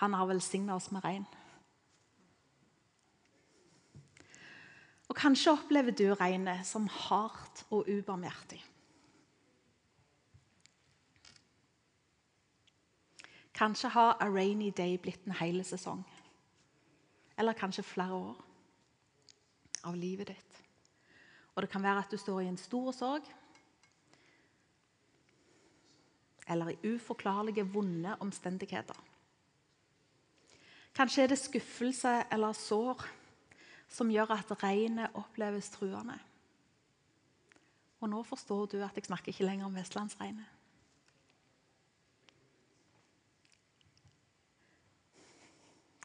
Han 0.03 0.13
har 0.13 0.29
velsigna 0.29 0.77
oss 0.77 0.91
med 0.93 1.05
regn. 1.05 1.25
Og 5.09 5.17
Kanskje 5.17 5.55
opplever 5.55 5.95
du 5.95 6.09
regnet 6.15 6.67
som 6.67 6.89
hardt 6.89 7.65
og 7.71 7.89
ubarmhjertig. 7.89 8.61
Kanskje 13.55 13.89
har 13.89 14.17
A 14.21 14.27
Rainy 14.27 14.73
Day 14.77 14.99
blitt 14.99 15.27
en 15.27 15.37
hel 15.39 15.65
sesong. 15.65 16.03
Eller 17.39 17.53
kanskje 17.53 17.87
flere 17.87 18.15
år 18.15 18.43
av 19.85 19.95
livet 19.97 20.33
ditt. 20.33 20.54
Og 21.55 21.63
det 21.63 21.71
kan 21.71 21.83
være 21.83 22.03
at 22.03 22.11
du 22.11 22.17
står 22.19 22.41
i 22.41 22.51
en 22.51 22.59
stor 22.59 22.93
sorg. 22.93 23.27
Eller 26.49 26.75
i 26.75 26.95
uforklarlige, 26.95 27.67
vonde 27.73 28.17
omstendigheter. 28.21 28.99
Kanskje 30.95 31.23
er 31.23 31.33
det 31.33 31.39
skuffelse 31.39 32.23
eller 32.33 32.53
sår 32.53 33.07
som 33.91 34.11
gjør 34.11 34.35
at 34.35 34.53
regnet 34.63 35.15
oppleves 35.19 35.71
truende. 35.75 36.19
Og 38.01 38.11
nå 38.11 38.23
forstår 38.27 38.67
du 38.67 38.77
at 38.85 38.97
jeg 38.97 39.07
snakker 39.09 39.33
ikke 39.33 39.47
lenger 39.47 39.67
om 39.67 39.75
vestlandsregnet. 39.75 40.51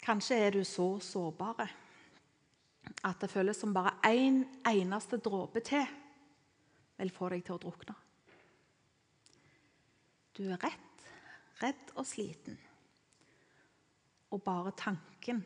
Kanskje 0.01 0.39
er 0.41 0.55
du 0.55 0.63
så 0.65 0.87
sårbare 1.03 1.67
at 3.05 3.19
det 3.21 3.29
føles 3.29 3.59
som 3.59 3.73
bare 3.73 3.88
en 4.15 4.43
eneste 4.67 5.19
dråpe 5.23 5.61
til 5.65 5.85
vil 6.99 7.11
få 7.15 7.29
deg 7.31 7.43
til 7.45 7.55
å 7.55 7.61
drukne. 7.63 7.95
Du 10.35 10.45
er 10.47 10.59
rett, 10.61 11.05
redd 11.59 11.93
og 11.95 12.07
sliten. 12.07 12.57
Og 14.31 14.43
bare 14.45 14.75
tanken 14.77 15.41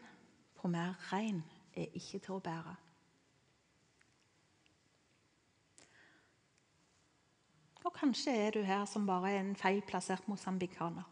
på 0.59 0.69
mer 0.71 0.97
regn 1.11 1.41
er 1.73 1.93
ikke 1.97 2.19
til 2.19 2.37
å 2.37 2.43
bære. 2.43 2.75
Og 7.83 7.91
kanskje 7.95 8.33
er 8.45 8.55
du 8.55 8.61
her 8.63 8.85
som 8.87 9.07
bare 9.07 9.33
er 9.33 9.41
en 9.41 9.55
feilplassert 9.59 10.27
mosambikaner. 10.31 11.07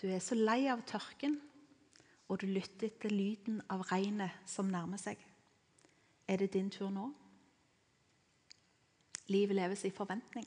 Du 0.00 0.08
er 0.10 0.20
så 0.20 0.36
lei 0.36 0.64
av 0.68 0.82
tørken 0.88 1.38
og 2.28 2.40
du 2.40 2.46
lytter 2.46 2.88
til 3.00 3.12
lyden 3.12 3.60
av 3.70 3.84
regnet 3.90 4.32
som 4.48 4.70
nærmer 4.70 5.00
seg. 5.00 5.20
Er 6.28 6.40
det 6.40 6.54
din 6.54 6.70
tur 6.72 6.90
nå? 6.92 7.10
Livet 9.28 9.56
leves 9.56 9.84
i 9.84 9.92
forventning. 9.92 10.46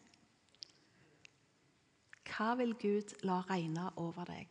Hva 2.28 2.54
vil 2.60 2.76
Gud 2.78 3.14
la 3.26 3.40
regne 3.50 3.90
over 3.98 4.28
deg? 4.30 4.50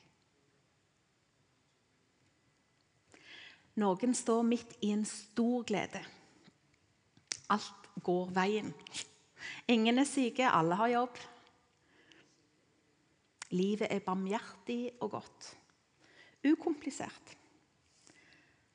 Noen 3.76 4.14
står 4.16 4.42
midt 4.46 4.72
i 4.86 4.94
en 4.94 5.04
stor 5.04 5.66
glede. 5.68 6.00
Alt 7.52 7.90
går 8.02 8.32
veien. 8.34 8.72
Ingen 9.68 10.00
er 10.00 10.08
syke, 10.08 10.48
alle 10.48 10.78
har 10.80 10.94
jobb. 10.94 11.20
Livet 13.52 13.92
er 13.92 14.02
barmhjertig 14.02 14.96
og 15.00 15.10
godt 15.18 15.52
ukomplisert. 16.46 17.34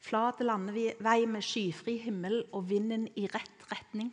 Flat 0.02 0.42
landevei 0.42 1.26
med 1.30 1.46
skyfri 1.46 1.98
himmel 2.02 2.42
og 2.52 2.70
vinden 2.70 3.06
i 3.16 3.28
rett 3.30 3.68
retning. 3.72 4.10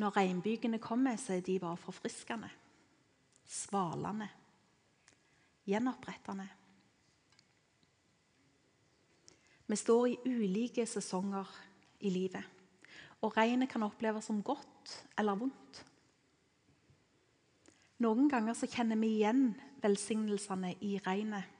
Når 0.00 0.16
regnbygene 0.16 0.78
kommer, 0.80 1.18
så 1.20 1.36
er 1.36 1.44
de 1.44 1.58
bare 1.60 1.76
forfriskende, 1.76 2.48
svalende, 3.44 4.30
gjenopprettende. 5.68 6.48
Vi 9.70 9.76
står 9.76 10.06
i 10.08 10.16
ulike 10.26 10.86
sesonger 10.88 11.50
i 12.00 12.10
livet, 12.10 12.42
og 13.20 13.36
regnet 13.36 13.68
kan 13.70 13.84
oppleves 13.86 14.26
som 14.30 14.40
godt 14.42 14.96
eller 15.20 15.36
vondt. 15.38 15.84
Noen 18.00 18.30
ganger 18.32 18.56
så 18.56 18.68
kjenner 18.70 18.96
vi 18.96 19.12
igjen 19.18 19.50
velsignelsene 19.82 20.72
i 20.80 20.94
regnet 21.04 21.58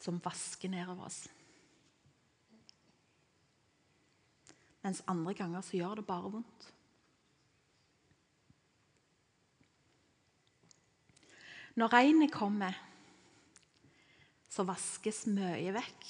som 0.00 0.16
vasker 0.24 0.72
nedover 0.72 1.10
oss. 1.10 1.26
Mens 4.80 5.02
andre 5.12 5.34
ganger 5.36 5.64
så 5.64 5.76
gjør 5.76 6.00
det 6.00 6.06
bare 6.08 6.30
vondt. 6.32 6.68
Når 11.76 11.92
regnet 11.92 12.32
kommer, 12.32 12.74
så 14.50 14.64
vaskes 14.66 15.26
mye 15.30 15.74
vekk. 15.76 16.08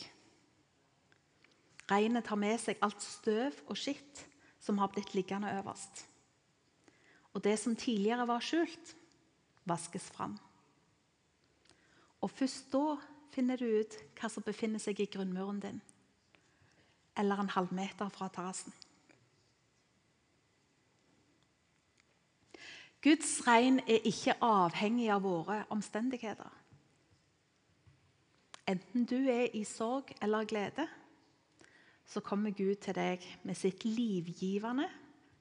Regnet 1.90 2.24
tar 2.30 2.38
med 2.38 2.56
seg 2.62 2.78
alt 2.86 3.02
støv 3.02 3.58
og 3.66 3.74
skitt 3.78 4.22
som 4.62 4.78
har 4.78 4.94
blitt 4.94 5.12
liggende 5.18 5.50
øverst. 5.58 6.06
Og 7.34 7.44
det 7.44 7.58
som 7.58 7.76
tidligere 7.76 8.26
var 8.26 8.42
skjult, 8.42 8.94
vaskes 9.68 10.10
fram. 10.10 10.36
Og 12.20 12.30
først 12.30 12.72
da 12.72 12.96
finner 13.30 13.56
du 13.60 13.66
ut 13.80 13.96
hva 14.18 14.28
som 14.28 14.44
befinner 14.44 14.82
seg 14.82 15.00
i 15.00 15.08
grunnmuren 15.10 15.60
din, 15.62 15.80
eller 17.16 17.40
en 17.40 17.52
halvmeter 17.54 18.10
fra 18.12 18.28
terrassen. 18.32 18.74
Guds 23.00 23.38
regn 23.46 23.78
er 23.88 24.04
ikke 24.04 24.36
avhengig 24.44 25.06
av 25.08 25.22
våre 25.24 25.62
omstendigheter. 25.72 26.50
Enten 28.68 29.06
du 29.08 29.16
er 29.32 29.48
i 29.56 29.62
sorg 29.64 30.12
eller 30.20 30.44
glede, 30.44 30.84
så 32.06 32.20
kommer 32.20 32.52
Gud 32.52 32.82
til 32.84 32.94
deg 32.94 33.24
med 33.46 33.56
sitt 33.56 33.86
livgivende, 33.88 34.88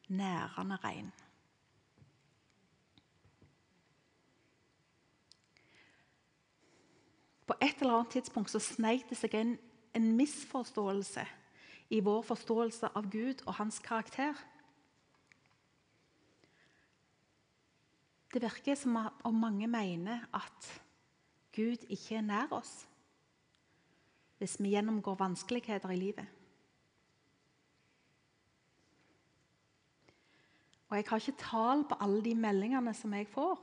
nærende 0.08 0.78
regn. 0.86 1.12
På 7.50 7.56
et 7.58 7.82
eller 7.82 7.96
annet 7.98 8.12
tidspunkt 8.14 8.52
så 8.54 8.62
sneik 8.62 9.08
det 9.10 9.18
seg 9.18 9.34
en, 9.40 9.56
en 9.98 10.12
misforståelse 10.14 11.24
i 11.90 12.02
vår 12.06 12.22
forståelse 12.28 12.92
av 12.94 13.08
Gud 13.10 13.42
og 13.48 13.56
hans 13.58 13.80
karakter. 13.82 14.38
Det 18.30 18.44
virker 18.44 18.78
som 18.78 19.00
om 19.26 19.40
mange 19.42 19.66
mener 19.66 20.28
at 20.30 20.68
Gud 21.56 21.88
ikke 21.90 22.20
er 22.20 22.28
nær 22.28 22.54
oss 22.54 22.84
hvis 24.40 24.60
vi 24.62 24.70
gjennomgår 24.72 25.18
vanskeligheter 25.20 25.92
i 25.92 25.98
livet. 26.00 26.28
Og 30.90 30.96
Jeg 30.96 31.06
har 31.10 31.20
ikke 31.20 31.42
tall 31.42 31.84
på 31.90 31.98
alle 32.00 32.22
de 32.24 32.36
meldingene 32.38 32.94
som 32.94 33.14
jeg 33.14 33.28
får 33.34 33.58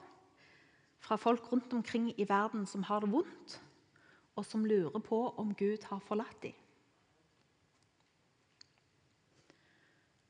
fra 1.07 1.17
folk 1.17 1.49
rundt 1.53 1.73
omkring 1.73 2.11
i 2.21 2.29
verden 2.29 2.67
som 2.67 2.83
har 2.83 3.01
det 3.01 3.13
vondt, 3.13 3.57
og 4.37 4.45
som 4.45 4.65
lurer 4.69 5.01
på 5.01 5.19
om 5.41 5.55
Gud 5.57 5.85
har 5.89 6.03
forlatt 6.05 6.39
dem. 6.45 6.55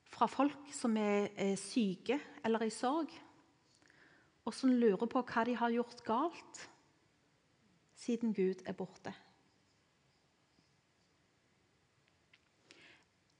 Fra 0.07 0.25
folk 0.31 0.71
som 0.73 0.95
er, 0.97 1.29
syke 1.61 2.17
eller 2.45 2.65
i 2.65 2.73
sorg, 2.73 3.11
og 4.47 4.55
som 4.55 4.71
lurer 4.71 5.05
på 5.05 5.21
hva 5.21 5.43
de 5.45 5.55
har 5.59 5.75
gjort 5.75 6.03
galt 6.07 6.61
siden 7.99 8.33
Gud 8.33 8.63
er 8.65 8.77
borte. 8.77 9.13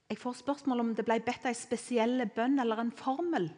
Jeg 0.08 0.20
får 0.20 0.38
spørsmål 0.38 0.80
om 0.80 0.92
det 0.96 1.04
ble 1.04 1.18
bedt 1.24 1.48
ei 1.48 1.56
spesiell 1.56 2.22
bønn 2.32 2.60
eller 2.62 2.80
en 2.80 2.92
formel 2.96 3.48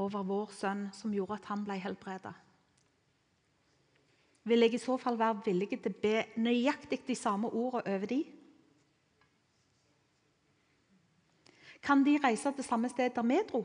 over 0.00 0.24
vår 0.24 0.52
sønn 0.56 0.86
som 0.96 1.12
gjorde 1.12 1.40
at 1.40 1.48
han 1.50 1.64
ble 1.66 1.76
helbredet. 1.82 2.32
Vil 4.48 4.64
jeg 4.64 4.74
i 4.74 4.80
så 4.80 4.96
fall 4.96 5.18
være 5.20 5.42
villig 5.44 5.68
til 5.74 5.92
å 5.92 6.00
be 6.02 6.24
nøyaktig 6.40 7.02
de 7.06 7.16
samme 7.18 7.50
ordene 7.52 7.94
over 7.94 8.08
de? 8.08 8.22
Kan 11.84 12.04
de 12.04 12.16
reise 12.22 12.52
til 12.52 12.64
samme 12.64 12.88
sted 12.88 13.12
der 13.14 13.26
vi 13.28 13.38
dro? 13.48 13.62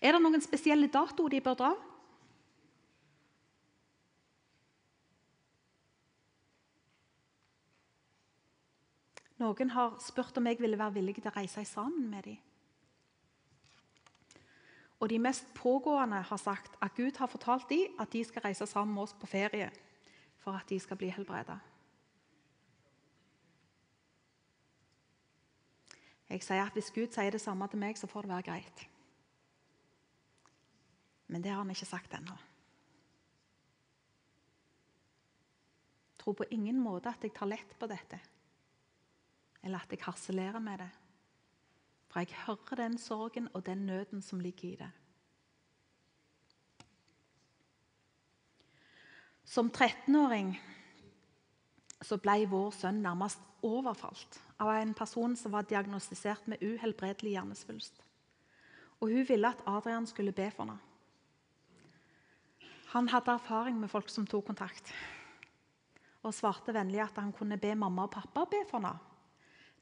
Er 0.00 0.12
det 0.12 0.22
noen 0.22 0.42
spesielle 0.42 0.90
datoer 0.92 1.32
de 1.32 1.40
bør 1.40 1.60
dra? 1.62 1.74
Noen 9.36 9.70
har 9.74 9.98
spurt 10.00 10.38
om 10.40 10.46
jeg 10.48 10.60
ville 10.60 10.78
være 10.80 10.96
villig 10.96 11.18
til 11.18 11.28
å 11.28 11.36
reise 11.36 11.64
sammen 11.68 12.08
med 12.08 12.24
dem. 12.24 12.38
Og 15.00 15.10
de 15.10 15.18
mest 15.18 15.46
pågående 15.54 16.22
har 16.22 16.36
sagt 16.40 16.76
at 16.82 16.94
Gud 16.96 17.18
har 17.18 17.26
fortalt 17.26 17.68
dem 17.68 17.96
at 18.00 18.12
de 18.12 18.24
skal 18.24 18.42
reise 18.42 18.66
sammen 18.66 18.94
med 18.94 19.02
oss 19.02 19.14
på 19.14 19.26
ferie 19.26 19.70
for 20.40 20.56
at 20.56 20.68
de 20.68 20.78
skal 20.80 20.96
bli 20.96 21.08
helbreda. 21.12 21.58
Jeg 26.28 26.42
sier 26.42 26.64
at 26.64 26.72
Hvis 26.72 26.90
Gud 26.90 27.12
sier 27.14 27.30
det 27.30 27.40
samme 27.40 27.68
til 27.68 27.78
meg, 27.78 27.98
så 27.98 28.06
får 28.06 28.22
det 28.22 28.30
være 28.30 28.42
greit. 28.42 28.86
Men 31.26 31.42
det 31.42 31.50
har 31.50 31.58
han 31.58 31.70
ikke 31.70 31.86
sagt 31.86 32.14
ennå. 32.14 32.36
Jeg 36.12 36.18
tror 36.18 36.32
på 36.32 36.48
ingen 36.50 36.80
måte 36.82 37.08
at 37.08 37.22
jeg 37.22 37.34
tar 37.34 37.46
lett 37.46 37.78
på 37.78 37.86
dette 37.86 38.18
eller 39.66 39.82
at 39.82 39.90
jeg 39.90 40.04
harselerer 40.06 40.62
med 40.62 40.78
det. 40.78 40.90
For 42.16 42.24
jeg 42.24 42.38
hører 42.46 42.78
den 42.80 42.94
sorgen 42.96 43.48
og 43.52 43.66
den 43.66 43.82
nøden 43.86 44.22
som 44.24 44.40
ligger 44.40 44.68
i 44.68 44.76
det. 44.80 44.86
Som 49.44 49.68
13-åring 49.68 50.54
så 52.00 52.16
ble 52.16 52.46
vår 52.48 52.70
sønn 52.72 53.02
nærmest 53.04 53.42
overfalt 53.60 54.38
av 54.56 54.70
en 54.78 54.94
person 54.96 55.34
som 55.36 55.52
var 55.52 55.68
diagnostisert 55.68 56.48
med 56.48 56.64
uhelbredelig 56.64 57.34
hjernesvulst. 57.34 58.00
Og 59.00 59.12
Hun 59.12 59.28
ville 59.28 59.50
at 59.52 59.60
Adrian 59.68 60.08
skulle 60.08 60.32
be 60.32 60.46
for 60.50 60.64
henne. 60.64 60.78
Han 62.94 63.12
hadde 63.12 63.34
erfaring 63.34 63.76
med 63.76 63.92
folk 63.92 64.08
som 64.08 64.24
tok 64.24 64.46
kontakt, 64.46 64.94
og 66.24 66.32
svarte 66.32 66.72
vennlig 66.72 67.04
at 67.04 67.20
han 67.20 67.36
kunne 67.36 67.60
be 67.60 67.74
mamma 67.74 68.08
og 68.08 68.16
pappa 68.16 68.46
be 68.48 68.64
for 68.70 68.80
henne. 68.80 68.96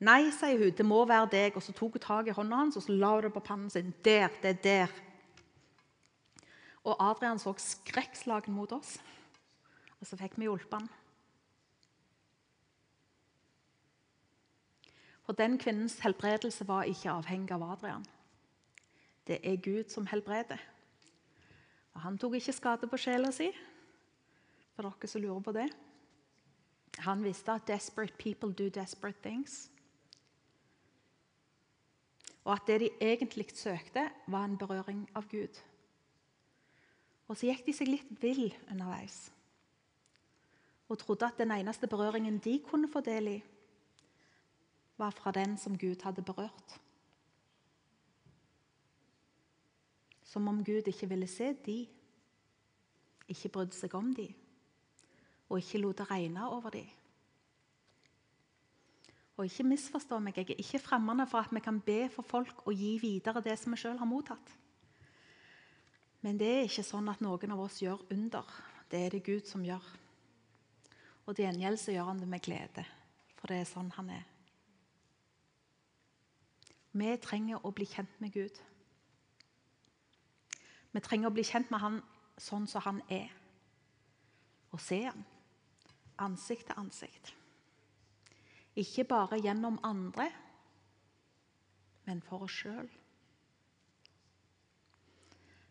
Nei, 0.03 0.31
sier 0.35 0.59
hun, 0.59 0.73
det 0.75 0.87
må 0.87 1.05
være 1.07 1.31
deg. 1.33 1.57
Og 1.57 1.63
så 1.63 1.73
tok 1.73 1.99
hun 1.99 2.03
tak 2.03 2.29
i 2.29 2.35
hånda 2.35 2.57
hans 2.65 2.79
og 2.79 2.83
så 2.87 2.95
la 2.95 3.15
hun 3.15 3.27
det 3.27 3.33
på 3.35 3.45
pannen 3.45 3.71
sin. 3.71 3.95
Der, 4.05 4.29
det 4.43 4.51
er 4.51 4.63
der. 4.65 4.97
Og 6.85 6.99
Adrian 7.01 7.39
så 7.39 7.55
skrekkslagen 7.57 8.55
mot 8.55 8.73
oss, 8.77 8.99
og 10.01 10.07
så 10.07 10.19
fikk 10.21 10.37
vi 10.37 10.45
hjulpet 10.45 10.83
han. 10.83 10.91
For 15.25 15.33
den 15.33 15.57
kvinnens 15.57 15.97
helbredelse 16.05 16.67
var 16.69 16.85
ikke 16.85 17.15
avhengig 17.15 17.55
av 17.57 17.65
Adrian. 17.65 18.05
Det 19.25 19.39
er 19.41 19.57
Gud 19.57 19.89
som 19.89 20.07
helbreder. 20.07 20.61
Og 21.95 22.03
han 22.05 22.19
tok 22.21 22.37
ikke 22.37 22.53
skade 22.53 22.91
på 22.91 23.01
sjela 23.01 23.31
si, 23.33 23.49
for 24.77 24.85
dere 24.85 25.09
som 25.09 25.23
lurer 25.25 25.41
på 25.41 25.55
det. 25.57 25.71
Han 27.07 27.25
visste 27.25 27.53
at 27.53 27.65
'desperate 27.67 28.19
people 28.19 28.53
do 28.53 28.69
desperate 28.69 29.19
things' 29.25 29.71
og 32.45 32.53
at 32.53 32.67
det 32.67 32.81
de 32.81 32.91
egentlig 33.01 33.47
søkte, 33.57 34.11
var 34.29 34.45
en 34.45 34.59
berøring 34.59 35.07
av 35.15 35.29
Gud. 35.31 35.61
Og 37.29 37.37
så 37.37 37.49
gikk 37.49 37.65
de 37.67 37.73
seg 37.73 37.89
litt 37.89 38.11
vill 38.21 38.51
underveis 38.71 39.35
og 40.89 40.99
trodde 40.99 41.27
at 41.27 41.39
den 41.39 41.51
eneste 41.51 41.89
berøringen 41.89 42.39
de 42.39 42.59
kunne 42.69 42.89
få 42.93 43.01
del 43.01 43.29
i, 43.29 43.43
var 44.97 45.11
fra 45.11 45.33
den 45.33 45.57
som 45.59 45.79
Gud 45.79 46.03
hadde 46.05 46.23
berørt. 46.23 46.81
Som 50.23 50.49
om 50.49 50.65
Gud 50.65 50.87
ikke 50.87 51.09
ville 51.09 51.27
se 51.27 51.53
de, 51.67 51.87
ikke 53.29 53.49
brydde 53.49 53.75
seg 53.75 53.95
om 53.95 54.13
de, 54.15 54.29
og 55.49 55.59
ikke 55.59 55.81
lot 55.83 55.99
det 55.99 56.11
regne 56.11 56.49
over 56.49 56.71
de. 56.71 56.85
Og 59.35 59.49
ikke 59.49 59.67
misforstå 59.67 60.21
meg, 60.23 60.37
jeg 60.39 60.55
er 60.55 60.61
ikke 60.63 60.83
fremmende 60.83 61.27
for 61.27 61.43
at 61.43 61.55
vi 61.55 61.63
kan 61.63 61.81
be 61.83 62.05
for 62.13 62.27
folk 62.27 62.67
og 62.69 62.77
gi 62.79 62.93
videre 63.03 63.43
det 63.43 63.57
som 63.59 63.75
vi 63.75 63.81
sjøl 63.83 63.99
har 63.99 64.09
mottatt. 64.09 64.53
Men 66.23 66.39
det 66.41 66.51
er 66.53 66.69
ikke 66.69 66.87
sånn 66.87 67.11
at 67.11 67.21
noen 67.25 67.53
av 67.53 67.65
oss 67.67 67.81
gjør 67.83 68.07
under. 68.15 68.47
Det 68.89 69.01
er 69.01 69.17
det 69.17 69.25
Gud 69.27 69.49
som 69.51 69.65
gjør. 69.67 69.83
Og 71.27 71.35
til 71.35 71.49
gjengjeld 71.49 71.81
så 71.81 71.93
gjør 71.97 72.13
han 72.13 72.23
det 72.23 72.29
med 72.31 72.45
glede, 72.45 72.85
for 73.35 73.51
det 73.51 73.61
er 73.61 73.69
sånn 73.69 73.91
han 73.97 74.13
er. 74.15 74.25
Vi 76.95 77.11
trenger 77.19 77.65
å 77.67 77.73
bli 77.75 77.89
kjent 77.91 78.21
med 78.23 78.33
Gud. 78.33 78.61
Vi 80.95 81.03
trenger 81.03 81.27
å 81.27 81.35
bli 81.35 81.43
kjent 81.43 81.73
med 81.75 81.83
Han 81.83 81.97
sånn 82.39 82.69
som 82.71 82.83
han 82.87 83.01
er, 83.15 83.31
og 84.75 84.81
se 84.83 85.01
han, 85.05 85.25
ansikt 86.23 86.69
til 86.71 86.79
ansikt. 86.79 87.35
Ikke 88.77 89.05
bare 89.07 89.39
gjennom 89.39 89.79
andre, 89.87 90.29
men 92.05 92.21
for 92.23 92.47
oss 92.47 92.57
sjøl. 92.63 92.89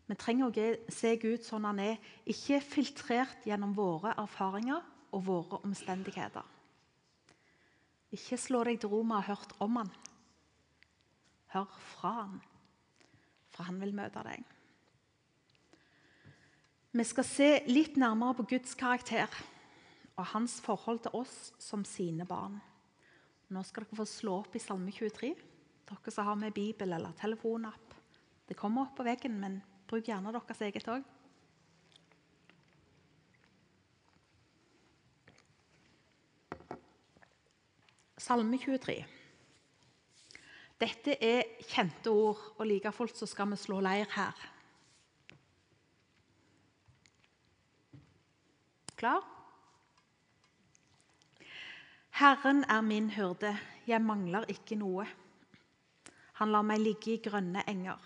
Vi 0.04 0.16
trenger 0.20 0.50
å 0.50 0.64
se 0.92 1.14
Gud 1.20 1.44
sånn 1.44 1.64
han 1.64 1.80
er, 1.80 2.00
ikke 2.28 2.60
filtrert 2.64 3.46
gjennom 3.48 3.72
våre 3.76 4.12
erfaringer 4.20 4.82
og 5.16 5.24
våre 5.24 5.60
omstendigheter. 5.64 6.44
Ikke 8.14 8.38
slå 8.38 8.62
deg 8.68 8.80
til 8.82 8.92
ro 8.92 9.00
med 9.02 9.16
å 9.16 9.22
ha 9.22 9.32
hørt 9.32 9.54
om 9.64 9.78
han. 9.80 9.92
Hør 11.54 11.70
fra 11.94 12.12
han, 12.18 12.36
for 13.54 13.68
han 13.68 13.80
vil 13.80 13.94
møte 13.96 14.22
deg. 14.26 14.44
Vi 16.94 17.06
skal 17.08 17.26
se 17.26 17.48
litt 17.66 17.96
nærmere 17.98 18.36
på 18.38 18.46
Guds 18.54 18.76
karakter 18.78 19.30
og 20.14 20.28
hans 20.30 20.60
forhold 20.62 21.00
til 21.06 21.16
oss 21.24 21.50
som 21.58 21.82
sine 21.88 22.26
barn. 22.28 22.60
Nå 23.52 23.62
skal 23.66 23.84
dere 23.84 23.98
få 23.98 24.06
slå 24.08 24.38
opp 24.40 24.54
i 24.56 24.62
Salme 24.62 24.92
23, 24.94 25.34
dere 25.90 26.12
som 26.14 26.28
har 26.28 26.38
med 26.40 26.54
Bibel 26.56 26.94
eller 26.96 27.12
telefonapp. 27.18 27.92
Det 28.48 28.56
kommer 28.56 28.86
opp 28.86 28.96
på 28.96 29.04
veggen, 29.04 29.36
men 29.40 29.60
bruk 29.88 30.08
gjerne 30.08 30.32
deres 30.32 30.62
eget 30.64 30.88
òg. 30.88 31.04
Salme 38.24 38.56
23. 38.56 38.96
Dette 40.80 41.14
er 41.20 41.44
kjente 41.68 42.10
ord, 42.10 42.40
og 42.56 42.66
like 42.66 42.92
fullt 42.96 43.20
så 43.20 43.28
skal 43.28 43.52
vi 43.52 43.60
slå 43.60 43.82
leir 43.84 44.08
her. 44.16 44.40
Klar? 48.96 49.20
Herren 52.14 52.62
er 52.70 52.80
min 52.80 53.08
hyrde, 53.10 53.56
jeg 53.90 53.98
mangler 53.98 54.44
ikke 54.46 54.76
noe. 54.78 55.02
Han 56.38 56.52
lar 56.54 56.62
meg 56.62 56.78
ligge 56.78 57.16
i 57.16 57.22
grønne 57.22 57.64
enger. 57.66 57.98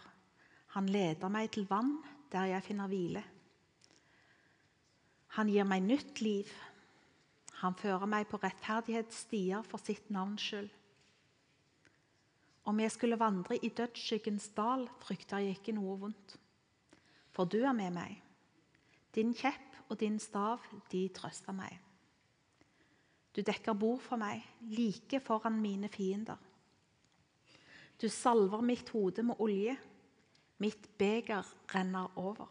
Han 0.72 0.86
leder 0.88 1.28
meg 1.28 1.50
til 1.52 1.66
vann 1.68 1.90
der 2.32 2.46
jeg 2.48 2.64
finner 2.64 2.88
hvile. 2.88 3.20
Han 5.36 5.50
gir 5.52 5.68
meg 5.68 5.84
nytt 5.84 6.22
liv. 6.24 6.48
Han 7.60 7.76
fører 7.76 8.08
meg 8.08 8.30
på 8.30 8.40
rettferdighetsstier 8.40 9.66
for 9.68 9.84
sitt 9.84 10.08
navns 10.08 10.46
skyld. 10.46 10.70
Om 12.64 12.80
jeg 12.80 12.94
skulle 12.94 13.18
vandre 13.20 13.58
i 13.60 13.68
dødsskyggens 13.68 14.48
dal, 14.56 14.86
frykter 15.04 15.44
jeg 15.44 15.58
ikke 15.58 15.74
noe 15.76 15.98
vondt. 16.00 16.38
For 17.36 17.44
du 17.44 17.60
er 17.60 17.76
med 17.76 17.92
meg. 17.92 18.16
Din 19.12 19.36
kjepp 19.36 19.92
og 19.92 20.00
din 20.00 20.16
stav, 20.16 20.64
de 20.88 21.04
trøster 21.12 21.52
meg. 21.52 21.76
Du 23.38 23.44
dekker 23.46 23.76
bord 23.78 24.00
for 24.02 24.18
meg, 24.18 24.42
like 24.74 25.20
foran 25.22 25.60
mine 25.62 25.86
fiender. 25.94 26.40
Du 28.02 28.08
salver 28.10 28.64
mitt 28.66 28.90
hode 28.90 29.22
med 29.22 29.38
olje. 29.38 29.76
Mitt 30.58 30.88
beger 30.98 31.46
renner 31.70 32.18
over. 32.18 32.50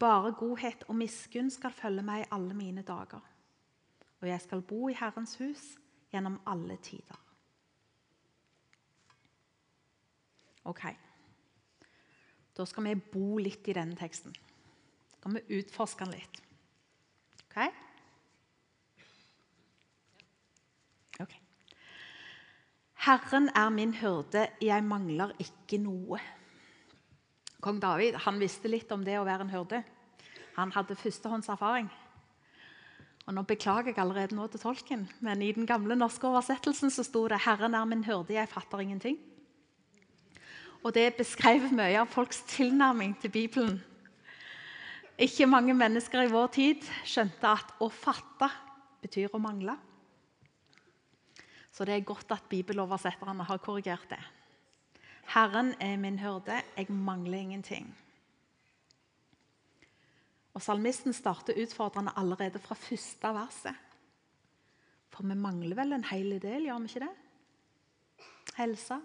Bare 0.00 0.32
godhet 0.32 0.88
og 0.88 0.96
miskunn 0.96 1.52
skal 1.52 1.76
følge 1.76 2.06
meg 2.08 2.24
alle 2.32 2.56
mine 2.56 2.82
dager. 2.82 3.20
Og 4.22 4.28
jeg 4.28 4.40
skal 4.40 4.64
bo 4.64 4.88
i 4.88 4.96
Herrens 4.96 5.36
hus 5.44 5.68
gjennom 6.08 6.40
alle 6.48 6.80
tider. 6.80 7.20
Ok. 10.64 10.86
Da 12.56 12.64
skal 12.64 12.88
vi 12.88 13.00
bo 13.12 13.36
litt 13.36 13.68
i 13.68 13.76
denne 13.76 14.00
teksten. 14.00 14.32
Da 14.32 15.18
skal 15.18 15.36
vi 15.36 15.60
utforske 15.60 16.08
den 16.08 16.16
litt. 16.16 16.46
Ok? 17.44 17.83
Herren 23.04 23.50
er 23.52 23.68
min 23.68 23.92
hyrde, 23.94 24.46
jeg 24.64 24.84
mangler 24.84 25.34
ikke 25.42 25.76
noe. 25.82 26.16
Kong 27.60 27.76
David 27.82 28.16
han 28.24 28.38
visste 28.40 28.70
litt 28.70 28.92
om 28.96 29.04
det 29.04 29.18
å 29.20 29.26
være 29.26 29.44
en 29.44 29.52
hyrde. 29.52 29.82
Han 30.56 30.72
hadde 30.72 30.96
førstehåndserfaring. 30.96 31.90
Og 33.24 33.36
Nå 33.36 33.44
beklager 33.48 33.92
jeg 33.92 34.00
allerede 34.00 34.36
nå 34.36 34.46
til 34.48 34.60
tolken, 34.60 35.04
men 35.20 35.42
i 35.42 35.52
den 35.52 35.68
gamle 35.68 35.96
norske 35.96 36.28
oversettelsen 36.28 36.92
så 36.92 37.04
sto 37.04 37.26
det 37.28 37.40
'Herren 37.44 37.74
er 37.74 37.84
min 37.84 38.04
hyrde, 38.04 38.34
jeg 38.34 38.48
fatter 38.48 38.78
ingenting'. 38.78 39.20
Og 40.84 40.94
Det 40.94 41.16
beskrev 41.16 41.72
mye 41.72 42.00
av 42.00 42.06
folks 42.06 42.42
tilnærming 42.46 43.20
til 43.20 43.30
Bibelen. 43.30 43.82
Ikke 45.18 45.46
mange 45.46 45.74
mennesker 45.74 46.22
i 46.22 46.32
vår 46.32 46.46
tid 46.46 46.80
skjønte 47.04 47.48
at 47.48 47.74
å 47.80 47.88
fatte 47.88 48.50
betyr 49.02 49.28
å 49.32 49.38
mangle. 49.38 49.76
Så 51.74 51.86
det 51.86 51.96
er 51.96 52.06
godt 52.06 52.30
at 52.30 52.46
bibeloversetterne 52.48 53.44
har 53.48 53.58
korrigert 53.58 54.06
det. 54.12 54.20
Herren 55.34 55.72
er 55.82 55.96
min 55.98 56.18
hyrde, 56.20 56.60
jeg 56.76 56.90
mangler 56.92 57.38
ingenting. 57.38 57.88
Og 60.54 60.62
Salmisten 60.62 61.12
starter 61.12 61.56
utfordrende 61.58 62.12
allerede 62.16 62.60
fra 62.62 62.76
første 62.78 63.32
verset. 63.34 63.74
For 65.10 65.26
vi 65.26 65.34
mangler 65.34 65.74
vel 65.78 65.96
en 65.96 66.06
hel 66.06 66.36
del, 66.42 66.68
gjør 66.68 66.84
vi 66.84 66.92
ikke 66.92 67.02
det? 67.02 68.28
Helse, 68.54 69.00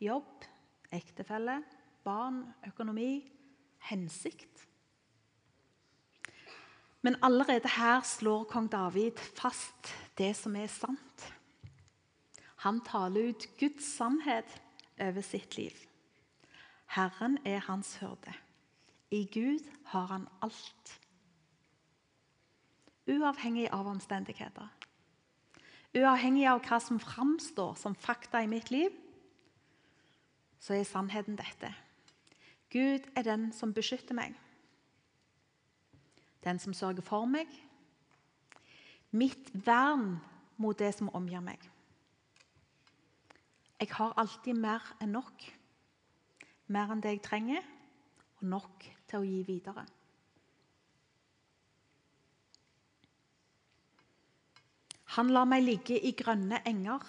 jobb, 0.00 0.44
ektefelle, 0.92 1.62
barn, 2.04 2.42
økonomi, 2.66 3.24
hensikt. 3.88 4.66
Men 7.06 7.16
allerede 7.22 7.70
her 7.78 8.02
slår 8.04 8.44
kong 8.50 8.68
David 8.72 9.20
fast 9.38 9.94
det 10.18 10.34
som 10.36 10.56
er 10.58 10.68
sant. 10.72 11.26
Han 12.66 12.80
taler 12.82 13.28
ut 13.30 13.44
Guds 13.60 13.86
sannhet 13.94 14.62
over 14.98 15.22
sitt 15.22 15.54
liv. 15.54 15.74
Herren 16.90 17.38
er 17.46 17.60
hans 17.68 17.92
hyrde. 18.00 18.32
I 19.10 19.22
Gud 19.30 19.62
har 19.92 20.06
han 20.10 20.24
alt. 20.42 20.94
Uavhengig 23.06 23.68
av 23.70 23.86
omstendigheter. 23.86 24.66
Uavhengig 25.94 26.48
av 26.50 26.64
hva 26.66 26.80
som 26.82 26.98
framstår 26.98 27.78
som 27.78 27.94
fakta 27.94 28.42
i 28.42 28.50
mitt 28.50 28.72
liv, 28.74 28.90
så 30.58 30.74
er 30.74 30.90
sannheten 30.90 31.38
dette. 31.38 31.70
Gud 32.74 33.06
er 33.14 33.28
den 33.30 33.52
som 33.54 33.70
beskytter 33.70 34.18
meg. 34.18 34.34
Den 36.42 36.58
som 36.58 36.74
sørger 36.74 37.06
for 37.06 37.30
meg. 37.30 37.46
Mitt 39.14 39.54
vern 39.54 40.16
mot 40.58 40.78
det 40.78 40.96
som 40.98 41.14
omgir 41.14 41.46
meg. 41.46 41.62
Jeg 43.80 43.92
har 43.92 44.14
alltid 44.16 44.56
mer 44.56 44.84
enn 45.04 45.12
nok. 45.12 45.42
Mer 46.72 46.92
enn 46.92 47.02
det 47.04 47.12
jeg 47.16 47.24
trenger, 47.26 47.66
og 48.40 48.48
nok 48.48 48.86
til 49.08 49.20
å 49.20 49.26
gi 49.26 49.42
videre. 49.46 49.84
Han 55.16 55.30
lar 55.32 55.46
meg 55.48 55.62
ligge 55.64 55.96
i 55.96 56.12
grønne 56.16 56.62
enger. 56.68 57.04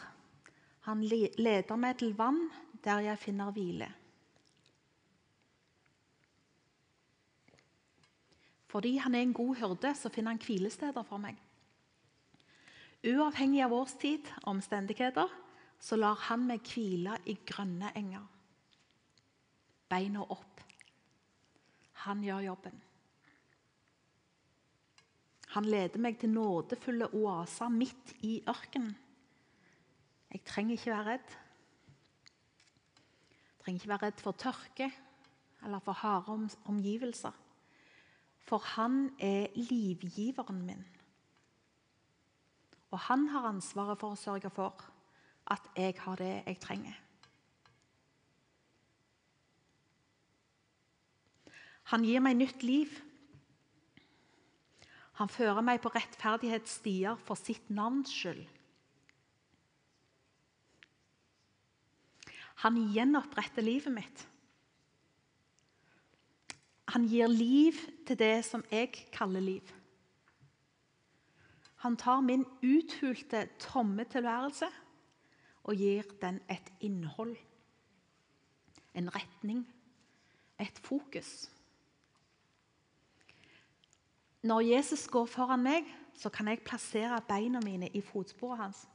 Han 0.88 1.02
leder 1.04 1.80
meg 1.80 1.98
til 2.00 2.14
vann 2.16 2.46
der 2.84 3.02
jeg 3.04 3.20
finner 3.20 3.52
hvile. 3.56 3.90
Fordi 8.68 8.94
han 9.02 9.16
er 9.16 9.24
en 9.26 9.34
god 9.34 9.56
hyrde, 9.60 9.96
så 9.96 10.12
finner 10.14 10.36
han 10.36 10.44
hvilesteder 10.44 11.04
for 11.08 11.20
meg. 11.24 11.40
Uavhengig 13.08 13.64
av 13.64 13.76
årstid 13.76 14.28
og 14.44 14.50
omstendigheter 14.58 15.32
så 15.80 15.98
lar 16.00 16.18
han 16.28 16.48
meg 16.50 16.66
hvile 16.68 17.18
i 17.30 17.38
grønne 17.48 17.94
enger. 17.96 18.26
Beina 19.88 20.24
opp 20.26 20.58
han 22.08 22.22
gjør 22.24 22.46
jobben. 22.46 22.78
Han 25.56 25.68
leder 25.68 26.02
meg 26.04 26.20
til 26.22 26.32
nådefulle 26.36 27.10
oaser 27.18 27.72
midt 27.74 28.14
i 28.28 28.38
ørkenen. 28.48 28.94
Jeg 30.32 30.44
trenger 30.46 30.76
ikke 30.76 30.92
være 30.92 31.08
redd. 31.08 31.36
Jeg 33.48 33.64
trenger 33.64 33.82
ikke 33.82 33.92
være 33.94 34.06
redd 34.06 34.24
for 34.24 34.40
tørke 34.40 34.90
eller 35.66 35.84
for 35.84 35.98
harde 36.04 36.50
omgivelser. 36.70 37.34
For 38.48 38.64
han 38.76 39.10
er 39.20 39.48
livgiveren 39.56 40.62
min. 40.68 40.86
Og 42.92 43.00
han 43.10 43.28
har 43.34 43.50
ansvaret 43.50 44.00
for 44.00 44.14
å 44.14 44.20
sørge 44.20 44.52
for 44.54 44.86
at 45.48 45.68
jeg 45.78 45.96
har 46.04 46.20
det 46.20 46.34
jeg 46.46 46.60
trenger. 46.62 46.96
Han 51.88 52.04
gir 52.04 52.20
meg 52.20 52.36
nytt 52.36 52.64
liv. 52.68 52.92
Han 55.18 55.32
fører 55.32 55.64
meg 55.66 55.80
på 55.82 55.92
rettferdighetsstier 55.96 57.16
for 57.24 57.40
sitt 57.40 57.70
navns 57.74 58.12
skyld. 58.12 58.44
Han 62.66 62.80
gjenoppretter 62.92 63.64
livet 63.64 63.94
mitt. 63.94 64.26
Han 66.92 67.06
gir 67.08 67.30
liv 67.32 67.78
til 68.08 68.20
det 68.20 68.42
som 68.48 68.64
jeg 68.72 68.92
kaller 69.14 69.44
liv. 69.44 69.74
Han 71.86 71.96
tar 72.00 72.24
min 72.26 72.44
uthulte, 72.66 73.46
tomme 73.62 74.08
tilværelse 74.10 74.70
og 75.68 75.76
gir 75.76 76.08
den 76.22 76.40
et 76.50 76.72
innhold, 76.80 77.36
en 78.96 79.10
retning, 79.16 79.66
et 80.60 80.80
fokus. 80.84 81.50
Når 84.48 84.62
Jesus 84.62 85.08
går 85.08 85.26
foran 85.26 85.64
meg, 85.64 85.90
så 86.16 86.30
kan 86.30 86.48
jeg 86.48 86.64
plassere 86.66 87.20
beina 87.28 87.60
mine 87.66 87.90
i 87.94 88.02
fotsporet 88.02 88.62
hans. 88.62 88.86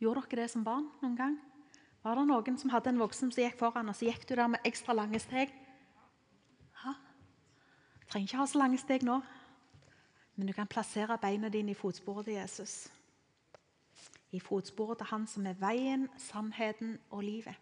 Gjorde 0.00 0.24
dere 0.30 0.42
det 0.42 0.50
som 0.50 0.64
barn 0.64 0.88
noen 1.02 1.16
gang? 1.18 1.36
Var 2.02 2.16
det 2.16 2.26
noen 2.28 2.58
som 2.58 2.70
hadde 2.70 2.92
en 2.92 3.00
voksen 3.02 3.32
som 3.32 3.42
gikk 3.42 3.58
foran, 3.60 3.88
og 3.90 3.96
så 3.96 4.08
gikk 4.08 4.26
du 4.28 4.34
der 4.38 4.50
med 4.50 4.66
ekstra 4.68 4.94
lange 4.96 5.20
steg? 5.20 5.52
Ha? 6.82 6.94
Trenger 8.08 8.28
ikke 8.28 8.40
ha 8.40 8.46
så 8.46 8.60
lange 8.60 8.80
steg 8.80 9.06
nå, 9.06 9.20
men 10.36 10.48
du 10.48 10.54
kan 10.56 10.70
plassere 10.70 11.18
beina 11.20 11.50
dine 11.52 11.74
i 11.74 11.78
fotsporet 11.78 12.28
til 12.28 12.38
Jesus. 12.38 12.86
I 14.34 14.40
fotsporet 14.42 14.98
til 15.00 15.10
Han 15.12 15.26
som 15.30 15.46
er 15.46 15.58
veien, 15.60 16.08
sannheten 16.18 16.98
og 17.10 17.22
livet. 17.22 17.56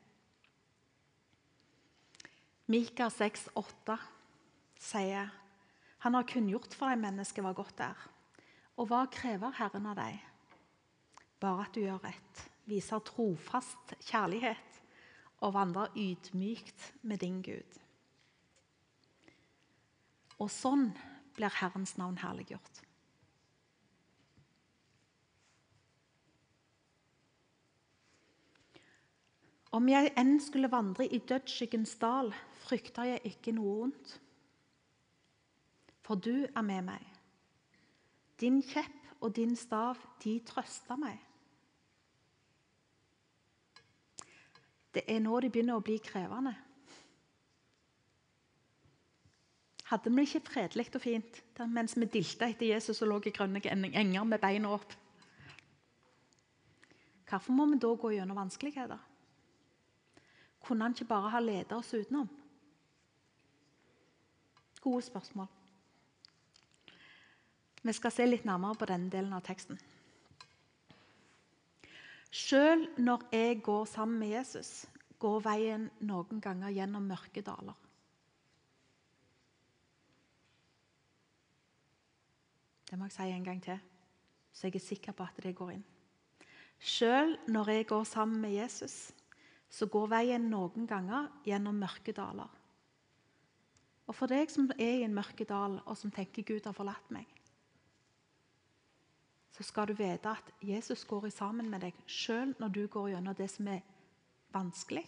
Mika 2.71 3.11
6,8 3.13 3.99
sier 4.81 5.33
han 6.05 6.17
har 6.17 6.27
kunngjort 6.29 6.75
for 6.77 6.93
deg 6.93 7.01
mennesket 7.01 7.45
hva 7.45 7.55
godt 7.57 7.79
er. 7.81 8.01
Og 8.77 8.91
hva 8.91 9.07
krever 9.13 9.55
Herren 9.57 9.87
av 9.89 9.97
deg? 9.97 10.19
Bare 11.41 11.65
at 11.65 11.77
du 11.77 11.81
gjør 11.81 12.03
rett, 12.05 12.43
viser 12.69 13.01
trofast 13.09 13.95
kjærlighet 14.05 14.81
og 15.41 15.55
vandrer 15.57 15.97
ydmykt 15.97 16.91
med 17.09 17.23
din 17.25 17.41
Gud. 17.45 17.81
Og 20.41 20.53
sånn 20.53 20.91
blir 21.37 21.57
Herrens 21.57 21.97
navn 21.97 22.21
herliggjort. 22.21 22.84
Om 29.75 29.89
jeg 29.91 30.13
enn 30.21 30.37
skulle 30.41 30.71
vandre 30.71 31.07
i 31.07 31.19
dødsskyggens 31.19 31.97
dal, 31.99 32.31
frykter 32.65 33.15
jeg 33.15 33.33
ikke 33.35 33.57
noe 33.57 33.81
vondt 33.81 34.19
for 36.05 36.21
du 36.21 36.45
er 36.45 36.65
med 36.65 36.85
meg. 36.85 37.05
Din 38.41 38.61
kjepp 38.63 39.23
og 39.25 39.33
din 39.37 39.57
stav, 39.57 39.97
de 40.25 40.37
trøster 40.45 40.99
meg. 41.01 41.17
Det 44.95 45.03
er 45.11 45.23
nå 45.25 45.41
de 45.41 45.51
begynner 45.51 45.81
å 45.81 45.85
bli 45.85 45.97
krevende. 46.05 46.53
Hadde 49.89 50.13
vi 50.13 50.25
ikke 50.27 50.45
fredelig 50.45 50.91
og 50.95 51.03
fint 51.03 51.41
mens 51.71 51.97
vi 51.97 52.09
dilta 52.11 52.49
etter 52.51 52.73
Jesus 52.73 53.03
og 53.05 53.11
lå 53.11 53.19
i 53.25 53.33
grønne 53.35 53.63
enger 53.65 54.29
med 54.29 54.41
beina 54.43 54.75
opp? 54.77 54.95
Hvorfor 57.29 57.57
må 57.57 57.67
vi 57.73 57.81
da 57.83 57.91
gå 57.99 58.13
gjennom 58.15 58.39
vanskeligheter? 58.39 59.14
Kunne 60.65 60.87
han 60.87 60.97
ikke 60.97 61.11
bare 61.11 61.31
ha 61.35 61.41
ledet 61.45 61.73
oss 61.77 61.93
utenom? 61.95 62.29
Gode 64.81 65.03
spørsmål. 65.03 65.47
Vi 67.85 67.93
skal 67.93 68.13
se 68.13 68.25
litt 68.27 68.47
nærmere 68.49 68.79
på 68.81 68.89
denne 68.89 69.13
delen 69.13 69.33
av 69.37 69.45
teksten. 69.45 69.77
Selv 72.35 72.97
når 72.99 73.27
jeg 73.33 73.61
går 73.63 73.85
sammen 73.85 74.19
med 74.19 74.33
Jesus, 74.33 74.87
går 75.21 75.43
veien 75.45 75.91
noen 76.03 76.41
ganger 76.43 76.73
gjennom 76.75 77.05
mørke 77.07 77.45
daler. 77.45 77.77
Det 82.89 82.99
må 82.99 83.09
jeg 83.09 83.17
si 83.17 83.29
en 83.31 83.45
gang 83.45 83.61
til, 83.63 83.79
så 84.53 84.67
jeg 84.67 84.79
er 84.79 84.85
sikker 84.85 85.13
på 85.13 85.27
at 85.27 85.39
det 85.43 85.55
går 85.57 85.77
inn. 85.77 85.85
Sjøl 86.79 87.37
når 87.49 87.71
jeg 87.73 87.87
går 87.93 88.05
sammen 88.09 88.41
med 88.41 88.57
Jesus, 88.57 89.13
så 89.75 89.89
går 89.91 90.11
veien 90.13 90.45
noen 90.51 90.87
ganger 90.87 91.31
gjennom 91.47 91.81
mørke 91.83 92.15
daler. 92.15 92.51
Og 94.05 94.15
for 94.15 94.31
deg 94.31 94.53
som 94.53 94.69
er 94.77 95.01
i 95.01 95.07
en 95.07 95.17
mørke 95.17 95.47
dal, 95.49 95.81
og 95.83 95.97
som 95.99 96.13
tenker 96.15 96.47
Gud 96.47 96.69
har 96.69 96.77
forlatt 96.77 97.11
meg, 97.15 97.27
så 99.55 99.63
skal 99.63 99.87
du 99.87 99.95
vite 99.95 100.31
at 100.31 100.49
Jesus 100.67 101.05
går 101.07 101.29
sammen 101.31 101.69
med 101.71 101.85
deg 101.87 101.99
sjøl 102.11 102.57
når 102.59 102.73
du 102.75 102.81
går 102.91 103.13
gjennom 103.13 103.37
det 103.39 103.47
som 103.53 103.69
er 103.71 103.85
vanskelig 104.55 105.05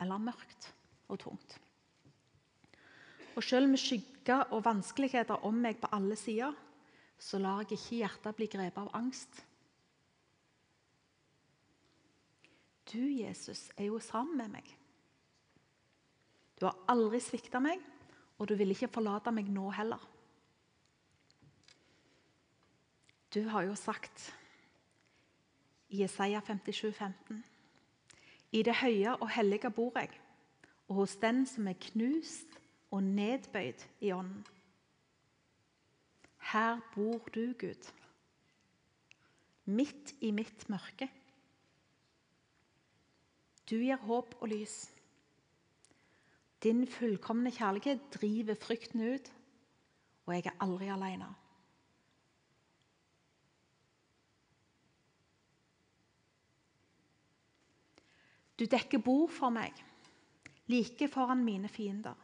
eller 0.00 0.22
mørkt 0.22 0.70
og 1.12 1.20
tungt. 1.20 1.58
Og 3.36 3.44
sjøl 3.44 3.68
med 3.68 3.80
skygger 3.80 4.48
og 4.56 4.64
vanskeligheter 4.64 5.44
om 5.46 5.60
meg 5.60 5.76
på 5.80 5.92
alle 5.92 6.16
sider, 6.18 6.56
så 7.20 7.38
lar 7.38 7.62
jeg 7.62 7.76
ikke 7.76 8.00
hjertet 8.00 8.36
bli 8.38 8.48
grepet 8.48 8.80
av 8.80 8.94
angst. 8.96 9.42
Du, 12.92 12.98
Jesus, 12.98 13.70
er 13.76 13.84
jo 13.84 13.98
sammen 14.02 14.36
med 14.36 14.48
meg. 14.56 14.70
Du 16.60 16.66
har 16.66 16.78
aldri 16.90 17.20
svikta 17.22 17.60
meg, 17.62 17.80
og 18.38 18.48
du 18.48 18.56
vil 18.58 18.74
ikke 18.74 18.90
forlate 18.90 19.32
meg 19.32 19.48
nå 19.52 19.70
heller. 19.76 20.02
Du 23.30 23.44
har 23.48 23.62
jo 23.68 23.76
sagt 23.78 24.32
i 25.90 26.02
Jesaja 26.02 26.40
57, 26.46 26.90
15, 26.92 27.44
I 28.52 28.62
det 28.66 28.74
høye 28.80 29.14
og 29.16 29.30
hellige 29.30 29.70
bor 29.70 29.94
jeg, 29.98 30.10
og 30.88 31.02
hos 31.04 31.14
den 31.22 31.44
som 31.46 31.68
er 31.70 31.78
knust 31.78 32.58
og 32.90 33.04
nedbøyd 33.06 33.86
i 34.02 34.10
ånden. 34.12 34.42
Her 36.50 36.80
bor 36.94 37.30
du, 37.34 37.52
Gud, 37.58 37.90
midt 39.64 40.14
i 40.20 40.32
mitt 40.34 40.66
mørke. 40.68 41.06
Du 43.70 43.76
gir 43.78 44.00
håp 44.02 44.34
og 44.40 44.48
lys. 44.50 44.88
Din 46.60 46.82
fullkomne 46.90 47.52
kjærlighet 47.54 48.08
driver 48.12 48.58
frykten 48.58 49.04
ut, 49.14 49.30
og 50.26 50.34
jeg 50.34 50.50
er 50.50 50.58
aldri 50.64 50.90
alene. 50.90 51.28
Du 58.58 58.66
dekker 58.68 59.00
bord 59.00 59.30
for 59.32 59.54
meg, 59.54 59.72
like 60.68 61.08
foran 61.08 61.46
mine 61.46 61.70
fiender. 61.72 62.18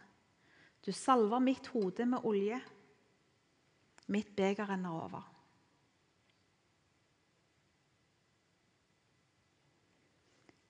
Du 0.85 0.93
salver 0.93 1.41
mitt 1.41 1.71
hode 1.73 2.05
med 2.07 2.27
olje. 2.29 2.59
Mitt 4.13 4.37
beger 4.37 4.69
renner 4.69 4.91
over. 4.91 5.36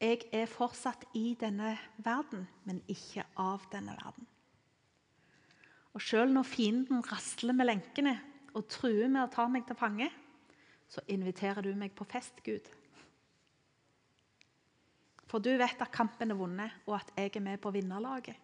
Jeg 0.00 0.26
er 0.32 0.48
fortsatt 0.50 1.06
i 1.16 1.30
denne 1.40 1.72
verden, 2.04 2.44
men 2.68 2.82
ikke 2.88 3.24
av 3.40 3.64
denne 3.72 3.96
verden. 3.96 4.26
Og 5.96 6.02
Selv 6.04 6.32
når 6.32 6.44
fienden 6.44 7.00
rasler 7.00 7.56
med 7.56 7.70
lenkene 7.70 8.18
og 8.52 8.66
truer 8.68 9.08
med 9.08 9.22
å 9.22 9.32
ta 9.32 9.46
meg 9.48 9.64
til 9.64 9.78
fange, 9.78 10.10
så 10.88 11.00
inviterer 11.08 11.64
du 11.64 11.72
meg 11.74 11.94
på 11.96 12.04
fest, 12.04 12.42
Gud. 12.44 12.68
For 15.26 15.42
du 15.42 15.56
vet 15.58 15.80
at 15.80 15.92
kampen 15.92 16.30
er 16.30 16.38
vunnet, 16.38 16.76
og 16.86 17.00
at 17.00 17.10
jeg 17.16 17.32
er 17.34 17.46
med 17.48 17.60
på 17.62 17.72
vinnerlaget. 17.74 18.36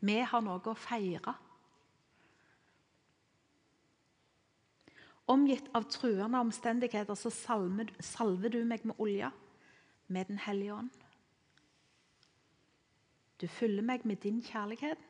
Vi 0.00 0.18
har 0.20 0.44
noe 0.44 0.60
å 0.60 0.76
feire. 0.76 1.34
Omgitt 5.30 5.68
av 5.76 5.88
truende 5.90 6.40
omstendigheter 6.42 7.16
så 7.18 7.30
salver, 7.32 8.48
du 8.50 8.64
meg 8.66 8.84
med 8.84 8.98
olje, 9.00 9.30
med 10.10 10.26
Den 10.28 10.38
hellige 10.38 10.74
ånd. 10.74 10.90
Du 13.40 13.46
fyller 13.48 13.82
meg 13.82 14.04
med 14.04 14.20
din 14.20 14.42
kjærlighet 14.44 15.06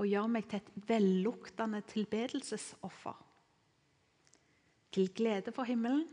og 0.00 0.08
gjør 0.08 0.26
meg 0.26 0.48
til 0.50 0.58
et 0.58 0.88
velluktende 0.88 1.82
tilbedelsesoffer. 1.86 3.20
Til 4.92 5.12
glede 5.14 5.52
for 5.54 5.68
himmelen 5.68 6.08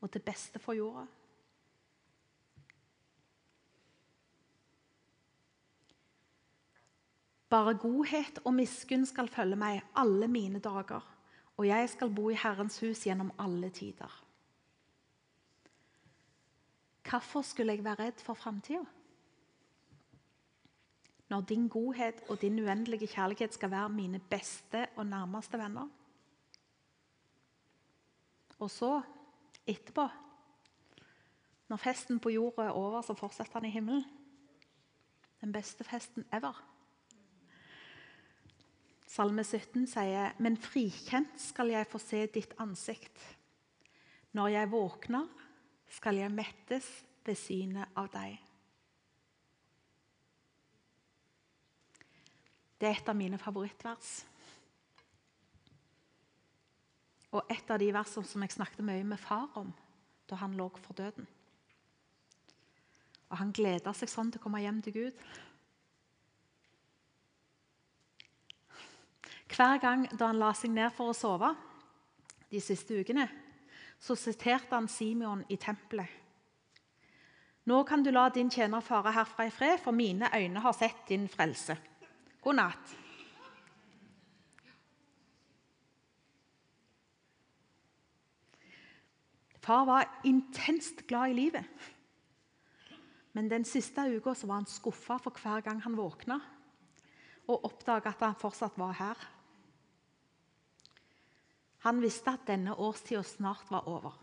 og 0.00 0.12
til 0.12 0.22
beste 0.22 0.62
for 0.62 0.78
jorda. 0.78 1.06
Bare 7.52 7.74
godhet 7.76 8.38
og 8.44 8.54
miskunn 8.56 9.02
skal 9.04 9.28
følge 9.28 9.58
meg 9.60 9.82
alle 9.98 10.28
mine 10.28 10.60
dager, 10.62 11.02
og 11.56 11.66
jeg 11.66 11.88
skal 11.92 12.14
bo 12.14 12.30
i 12.30 12.38
Herrens 12.38 12.78
hus 12.80 13.02
gjennom 13.04 13.32
alle 13.38 13.68
tider. 13.74 14.21
Hvorfor 17.10 17.42
skulle 17.42 17.72
jeg 17.72 17.84
være 17.84 18.04
redd 18.04 18.20
for 18.22 18.34
framtida? 18.34 18.84
Når 21.28 21.40
din 21.40 21.68
godhet 21.68 22.22
og 22.28 22.40
din 22.40 22.58
uendelige 22.58 23.06
kjærlighet 23.06 23.54
skal 23.54 23.70
være 23.70 23.88
mine 23.88 24.18
beste 24.18 24.86
og 24.96 25.06
nærmeste 25.06 25.58
venner. 25.58 25.88
Og 28.58 28.70
så 28.70 29.00
etterpå. 29.66 30.08
Når 31.68 31.76
festen 31.76 32.20
på 32.20 32.28
jorda 32.28 32.62
er 32.62 32.76
over, 32.76 33.00
så 33.02 33.14
fortsetter 33.14 33.52
han 33.52 33.64
i 33.64 33.70
himmelen. 33.70 34.04
Den 35.40 35.52
beste 35.52 35.84
festen 35.84 36.24
ever. 36.32 36.68
Salme 39.06 39.44
17 39.44 39.86
sier, 39.86 40.32
'Men 40.38 40.56
frikjent 40.56 41.40
skal 41.40 41.68
jeg 41.68 41.86
få 41.86 41.98
se 41.98 42.26
ditt 42.26 42.54
ansikt.' 42.58 43.36
'Når 44.32 44.46
jeg 44.48 44.70
våkner, 44.70 45.28
skal 45.92 46.18
jeg 46.18 46.32
mettes 46.32 46.88
ved 47.26 47.38
synet 47.38 47.92
av 47.96 48.08
deg.' 48.12 48.40
Det 52.82 52.88
er 52.88 52.96
et 52.98 53.08
av 53.08 53.14
mine 53.14 53.38
favorittvers. 53.38 54.24
Og 57.30 57.46
et 57.48 57.70
av 57.70 57.78
de 57.78 57.92
versene 57.94 58.26
som 58.26 58.42
jeg 58.42 58.56
snakket 58.56 58.82
mye 58.84 59.04
med 59.06 59.20
far 59.22 59.52
om 59.60 59.70
da 60.26 60.40
han 60.40 60.56
lå 60.58 60.66
for 60.82 60.98
døden. 60.98 61.28
Og 63.30 63.38
Han 63.38 63.52
gleda 63.52 63.94
seg 63.96 64.10
sånn 64.10 64.32
til 64.32 64.40
å 64.40 64.42
komme 64.42 64.60
hjem 64.60 64.82
til 64.82 64.92
Gud. 64.92 65.22
Hver 69.52 69.78
gang 69.80 70.04
da 70.18 70.32
han 70.32 70.40
la 70.40 70.50
seg 70.56 70.74
ned 70.74 70.90
for 70.96 71.12
å 71.12 71.16
sove 71.16 71.54
de 72.50 72.60
siste 72.60 72.98
ukene, 72.98 73.28
så 74.02 74.16
siterte 74.18 74.74
han 74.74 74.88
Simeon 74.90 75.44
i 75.48 75.56
tempelet. 75.56 76.10
Nå 77.70 77.84
kan 77.86 78.02
du 78.02 78.10
la 78.10 78.26
din 78.34 78.50
tjener 78.50 78.82
fare 78.82 79.12
herfra 79.14 79.46
i 79.46 79.52
fred, 79.54 79.78
for 79.78 79.94
mine 79.94 80.26
øyne 80.34 80.60
har 80.60 80.74
sett 80.74 81.04
din 81.08 81.28
frelse. 81.30 81.76
God 82.42 82.58
natt. 82.58 82.96
Far 89.62 89.84
var 89.86 90.08
intenst 90.26 91.06
glad 91.06 91.30
i 91.30 91.36
livet. 91.38 91.64
Men 93.32 93.50
den 93.50 93.64
siste 93.64 94.02
uka 94.10 94.34
var 94.42 94.58
han 94.58 94.66
skuffa 94.66 95.20
for 95.22 95.38
hver 95.38 95.62
gang 95.62 95.78
han 95.82 95.96
våkna 95.96 96.40
og 97.46 97.64
oppdaga 97.64 98.10
at 98.10 98.20
han 98.26 98.34
fortsatt 98.38 98.74
var 98.78 98.92
her. 98.98 99.22
Han 101.82 102.02
visste 102.02 102.30
at 102.30 102.46
denne 102.46 102.74
årstida 102.78 103.22
snart 103.26 103.70
var 103.70 103.88
over, 103.90 104.14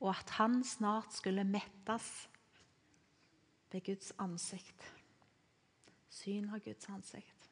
og 0.00 0.10
at 0.12 0.30
han 0.38 0.60
snart 0.64 1.14
skulle 1.14 1.44
mettes 1.44 2.28
ved 3.72 3.82
Guds 3.84 4.12
ansikt. 4.18 4.86
Syn 6.08 6.48
av 6.54 6.62
Guds 6.64 6.88
ansikt. 6.88 7.48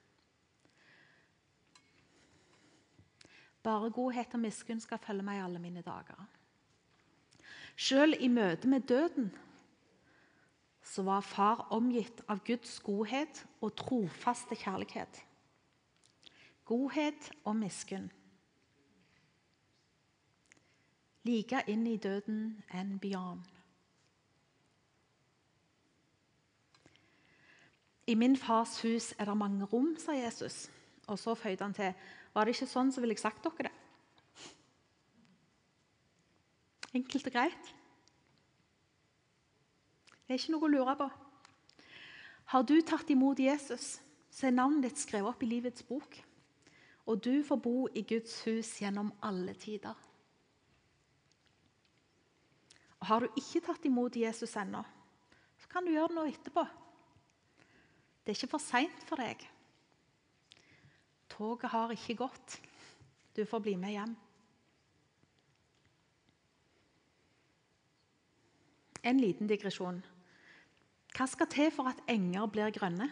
Bare 3.66 3.90
godhet 3.90 4.34
og 4.38 4.40
miskunn 4.44 4.80
skal 4.80 5.02
følge 5.02 5.26
meg 5.26 5.42
alle 5.42 5.58
mine 5.58 5.82
dager. 5.82 6.20
Selv 7.76 8.14
i 8.22 8.28
møte 8.30 8.70
med 8.70 8.86
døden 8.86 9.32
så 10.86 11.02
var 11.02 11.26
far 11.26 11.66
omgitt 11.74 12.22
av 12.30 12.44
Guds 12.46 12.78
godhet 12.86 13.42
og 13.60 13.74
trofaste 13.76 14.54
kjærlighet. 14.54 15.18
Godhet 16.64 17.32
og 17.44 17.58
miskunn. 17.58 18.06
Like 21.26 21.64
inn 21.66 21.86
i 21.90 21.96
døden 21.98 22.62
enn 22.74 22.98
beyond. 23.02 23.42
I 28.06 28.14
min 28.14 28.36
fars 28.38 28.78
hus 28.84 29.10
er 29.18 29.26
det 29.26 29.36
mange 29.36 29.66
rom, 29.66 29.96
sa 29.98 30.14
Jesus. 30.14 30.68
Og 31.10 31.18
så 31.18 31.34
føyde 31.34 31.64
han 31.64 31.74
til. 31.74 31.92
Var 32.34 32.44
det 32.44 32.54
ikke 32.54 32.68
sånn, 32.70 32.92
så 32.94 33.02
ville 33.02 33.16
jeg 33.16 33.24
sagt 33.24 33.42
dere 33.42 33.66
det. 33.66 33.74
Enkelt 36.94 37.26
og 37.26 37.34
greit. 37.34 37.72
Det 40.26 40.34
er 40.34 40.40
ikke 40.40 40.54
noe 40.54 40.66
å 40.66 40.70
lure 40.70 40.94
på. 40.98 41.08
Har 42.54 42.62
du 42.66 42.76
tatt 42.86 43.10
imot 43.10 43.42
Jesus, 43.42 43.96
så 44.30 44.46
er 44.46 44.54
navnet 44.54 44.86
ditt 44.86 45.02
skrevet 45.02 45.34
opp 45.34 45.42
i 45.42 45.50
livets 45.50 45.82
bok. 45.86 46.18
Og 47.06 47.22
du 47.22 47.42
får 47.46 47.58
bo 47.62 47.86
i 47.94 48.02
Guds 48.06 48.38
hus 48.46 48.70
gjennom 48.82 49.12
alle 49.26 49.54
tider. 49.58 49.94
Og 52.95 52.95
Har 53.06 53.22
du 53.22 53.38
ikke 53.38 53.62
tatt 53.68 53.84
imot 53.86 54.16
Jesus 54.18 54.56
ennå, 54.58 54.82
så 55.60 55.68
kan 55.70 55.86
du 55.86 55.92
gjøre 55.94 56.10
det 56.10 56.18
nå 56.18 56.24
etterpå. 56.30 56.64
Det 58.24 58.32
er 58.32 58.38
ikke 58.40 58.54
for 58.56 58.62
seint 58.62 59.04
for 59.06 59.22
deg. 59.22 59.44
Toget 61.30 61.70
har 61.70 61.94
ikke 61.94 62.18
gått. 62.24 62.56
Du 63.36 63.44
får 63.46 63.62
bli 63.62 63.76
med 63.78 63.94
hjem. 63.94 64.16
En 69.06 69.22
liten 69.22 69.46
digresjon. 69.46 70.00
Hva 71.14 71.28
skal 71.30 71.48
til 71.52 71.70
for 71.70 71.92
at 71.92 72.02
enger 72.10 72.50
blir 72.50 72.74
grønne? 72.74 73.06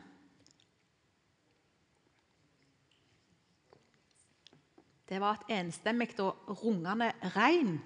Det 5.06 5.20
var 5.20 5.38
et 5.38 5.58
enstemmig 5.60 6.10
og 6.18 6.48
rungende 6.64 7.12
regn. 7.36 7.76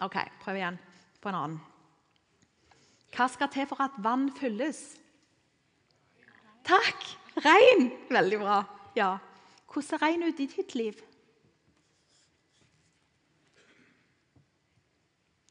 OK, 0.00 0.16
prøv 0.40 0.56
igjen 0.56 0.78
på 1.20 1.28
en 1.28 1.38
annen. 1.38 1.60
Hva 3.10 3.26
skal 3.28 3.50
til 3.52 3.66
for 3.68 3.82
at 3.84 3.98
vann 4.02 4.28
fylles? 4.38 4.80
Takk! 6.66 7.08
Regn! 7.44 7.90
Veldig 8.10 8.38
bra. 8.40 8.60
Ja. 8.96 9.16
Hvordan 9.70 9.86
ser 9.86 10.02
regn 10.02 10.26
ut 10.26 10.40
i 10.42 10.48
ditt 10.50 10.74
liv? 10.78 10.98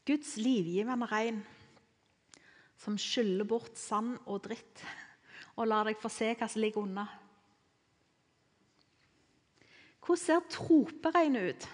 Guds 0.08 0.34
livgivende 0.40 1.06
regn 1.10 1.40
som 2.80 2.96
skyller 2.98 3.46
bort 3.46 3.76
sand 3.78 4.16
og 4.24 4.42
dritt 4.48 4.82
og 5.60 5.68
lar 5.68 5.86
deg 5.86 6.00
få 6.00 6.08
se 6.12 6.32
hva 6.32 6.48
som 6.48 6.62
ligger 6.64 6.86
unna. 6.86 7.04
Hvordan 10.00 10.22
ser 10.24 10.46
troperegnet 10.50 11.52
ut? 11.52 11.68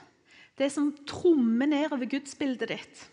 Det 0.56 0.70
som 0.72 0.92
trommer 1.08 1.68
nedover 1.68 2.08
gudsbildet 2.08 2.70
ditt 2.72 3.04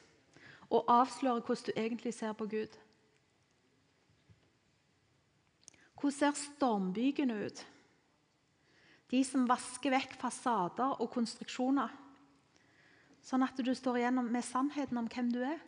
og 0.73 0.87
avslører 0.89 1.43
hvordan 1.43 1.67
du 1.67 1.73
egentlig 1.75 2.13
ser 2.15 2.33
på 2.33 2.47
Gud. 2.49 2.77
Hvordan 5.99 6.15
ser 6.17 6.39
stormbygene 6.39 7.35
ut? 7.45 7.59
De 9.11 9.21
som 9.27 9.45
vasker 9.47 9.93
vekk 9.93 10.15
fasader 10.17 10.95
og 11.03 11.11
konstruksjoner, 11.13 11.91
sånn 13.23 13.45
at 13.45 13.59
du 13.59 13.71
står 13.75 14.01
igjennom 14.01 14.31
med 14.33 14.43
sannheten 14.47 14.97
om 14.99 15.07
hvem 15.11 15.29
du 15.35 15.39
er. 15.45 15.61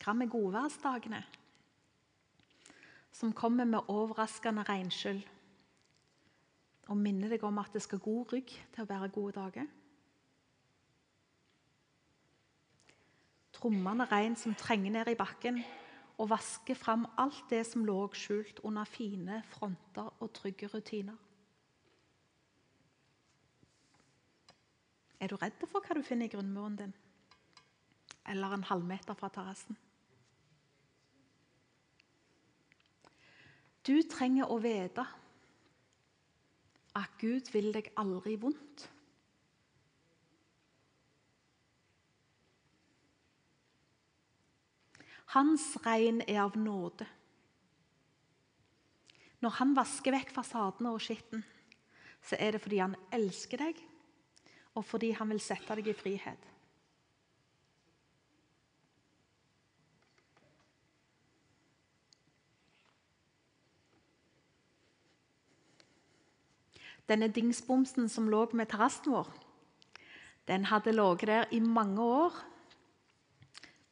Hva 0.00 0.14
med 0.16 0.32
godværsdagene? 0.32 1.22
som 3.14 3.32
kommer 3.32 3.64
med 3.64 3.86
overraskende 3.88 4.64
regnskyll 4.66 5.22
og 6.88 7.00
minner 7.00 7.32
deg 7.32 7.44
om 7.46 7.58
at 7.62 7.72
det 7.72 7.82
skal 7.84 8.02
god 8.02 8.32
rygg 8.34 8.52
til 8.74 8.84
å 8.84 8.88
bære 8.88 9.10
gode 9.14 9.36
dager. 9.38 9.68
Trommende 13.54 14.06
regn 14.10 14.36
som 14.36 14.56
trenger 14.58 14.92
ned 14.92 15.12
i 15.12 15.18
bakken 15.18 15.62
og 16.20 16.30
vasker 16.30 16.76
fram 16.78 17.06
alt 17.18 17.46
det 17.50 17.62
som 17.66 17.86
lå 17.86 17.96
skjult 18.14 18.60
under 18.66 18.84
fine 18.88 19.40
fronter 19.54 20.10
og 20.20 20.32
trygge 20.36 20.68
rutiner. 20.70 21.16
Er 25.20 25.32
du 25.32 25.38
redd 25.40 25.56
for 25.56 25.80
hva 25.80 25.96
du 25.96 26.04
finner 26.04 26.28
i 26.28 26.34
grunnmuren 26.34 26.76
din? 26.76 26.94
Eller 28.28 28.52
en 28.52 28.66
halvmeter 28.68 29.16
fra 29.16 29.30
terrassen? 29.32 29.78
Du 33.84 33.96
trenger 34.08 34.48
å 34.52 34.58
vite 34.60 35.04
at 36.94 37.16
Gud 37.18 37.50
vil 37.54 37.72
deg 37.74 37.90
aldri 37.98 38.36
vondt. 38.40 38.88
Hans 45.34 45.72
regn 45.82 46.22
er 46.28 46.44
av 46.44 46.54
nåde. 46.54 47.06
Når 49.42 49.56
han 49.58 49.74
vasker 49.76 50.14
vekk 50.14 50.30
fasadene 50.32 50.92
og 50.94 51.02
skitten, 51.02 51.42
så 52.24 52.38
er 52.38 52.54
det 52.54 52.62
fordi 52.62 52.78
han 52.80 52.94
elsker 53.12 53.60
deg, 53.60 53.80
og 54.78 54.86
fordi 54.86 55.10
han 55.18 55.28
vil 55.34 55.42
sette 55.42 55.74
deg 55.76 55.90
i 55.90 55.96
frihet. 55.98 56.53
Denne 67.08 67.28
dingsbomsen 67.28 68.08
som 68.08 68.30
lå 68.32 68.46
med 68.56 68.70
terrassen 68.72 69.12
vår, 69.12 69.28
den 70.48 70.64
hadde 70.68 70.92
ligget 70.92 71.28
der 71.28 71.52
i 71.52 71.60
mange 71.60 72.00
år 72.00 72.38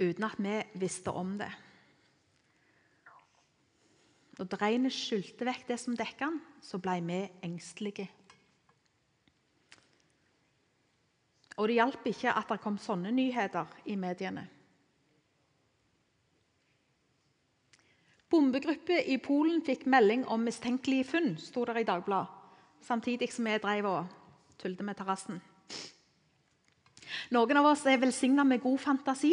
uten 0.01 0.25
at 0.25 0.41
vi 0.41 0.57
visste 0.81 1.13
om 1.13 1.37
det. 1.39 1.51
Når 4.39 4.59
regnet 4.63 4.95
skylte 4.97 5.47
vekk 5.47 5.69
det 5.69 5.79
som 5.81 5.97
dekket 5.97 6.25
den, 6.25 6.41
så 6.65 6.81
ble 6.81 6.97
vi 7.05 7.21
engstelige. 7.45 8.09
Og 11.61 11.69
det 11.69 11.77
hjalp 11.77 12.07
ikke 12.09 12.33
at 12.33 12.49
det 12.49 12.61
kom 12.65 12.79
sånne 12.81 13.13
nyheter 13.13 13.69
i 13.93 13.97
mediene. 14.01 14.49
Bombegruppe 18.33 19.03
i 19.13 19.19
Polen 19.21 19.61
fikk 19.61 19.85
melding 19.85 20.25
om 20.33 20.41
mistenkelige 20.41 21.11
funn, 21.13 21.35
sto 21.37 21.67
der 21.69 21.83
i 21.83 21.85
Dagbladet 21.85 22.42
samtidig 22.83 23.31
som 23.33 23.47
vi 23.49 23.57
drev 23.63 23.89
og 23.89 24.07
tullte 24.61 24.87
med 24.87 24.99
terrassen. 24.99 25.41
Noen 27.33 27.61
av 27.61 27.71
oss 27.73 27.85
er 27.87 28.01
velsigna 28.01 28.45
med 28.45 28.63
god 28.63 28.81
fantasi 28.81 29.33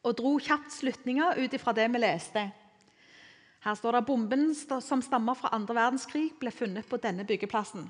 og 0.00 0.16
dro 0.16 0.36
kjapt 0.40 0.72
slutninger 0.72 1.40
ut 1.42 1.54
ifra 1.54 1.74
det 1.76 1.86
vi 1.92 2.00
leste. 2.00 2.46
Her 3.60 3.76
står 3.76 3.92
det 3.92 4.00
at 4.00 4.08
bomben 4.08 4.46
som 4.56 5.02
stammer 5.04 5.36
fra 5.36 5.50
andre 5.52 5.76
verdenskrig, 5.76 6.30
ble 6.40 6.52
funnet 6.54 6.88
på 6.88 6.96
denne 6.96 7.26
byggeplassen. 7.28 7.84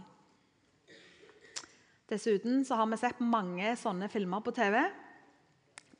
Dessuten 2.10 2.64
har 2.66 2.88
vi 2.90 2.98
sett 2.98 3.22
mange 3.22 3.76
sånne 3.78 4.08
filmer 4.10 4.42
på 4.42 4.50
TV. 4.56 4.80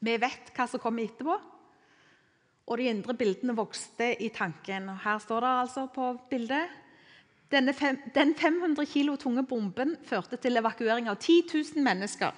Vi 0.03 0.17
vet 0.19 0.51
hva 0.57 0.67
som 0.67 0.83
kommer 0.83 1.07
etterpå 1.07 1.37
og 2.71 2.79
de 2.79 2.87
indre 2.87 3.17
bildene 3.19 3.57
vokste 3.59 4.13
i 4.23 4.29
tanken. 4.31 4.87
Her 5.03 5.19
står 5.19 5.43
det 5.43 5.51
altså 5.65 5.87
på 5.91 6.13
bildet 6.31 6.71
fem, 7.51 7.99
Den 8.15 8.35
500 8.35 8.87
kilo 8.87 9.17
tunge 9.17 9.43
bomben 9.43 9.97
førte 10.07 10.37
til 10.37 10.57
evakuering 10.57 11.09
av 11.09 11.17
10 11.17 11.43
000 11.75 11.83
mennesker. 11.83 12.31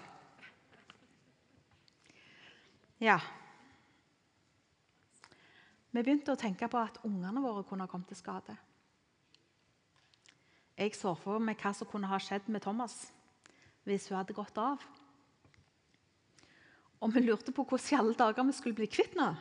Ja 3.00 3.18
Vi 5.92 6.00
begynte 6.02 6.32
å 6.32 6.40
tenke 6.40 6.68
på 6.68 6.78
at 6.78 6.96
ungene 7.04 7.42
våre 7.42 7.64
kunne 7.68 7.84
ha 7.84 7.90
kommet 7.90 8.08
til 8.08 8.16
skade. 8.16 8.56
Jeg 10.78 10.94
så 10.96 11.12
for 11.14 11.38
meg 11.38 11.60
hva 11.60 11.74
som 11.76 11.86
kunne 11.86 12.08
ha 12.08 12.16
skjedd 12.18 12.48
med 12.48 12.62
Thomas 12.62 13.12
hvis 13.84 14.08
hun 14.08 14.16
hadde 14.16 14.32
gått 14.32 14.56
av. 14.56 14.80
Og 17.02 17.12
vi 17.12 17.20
lurte 17.20 17.52
på 17.52 17.66
hvordan 17.66 17.92
i 17.92 17.98
alle 17.98 18.14
dager 18.16 18.46
vi 18.48 18.56
skulle 18.56 18.78
bli 18.78 18.86
kvitt 18.86 19.12
henne. 19.18 19.36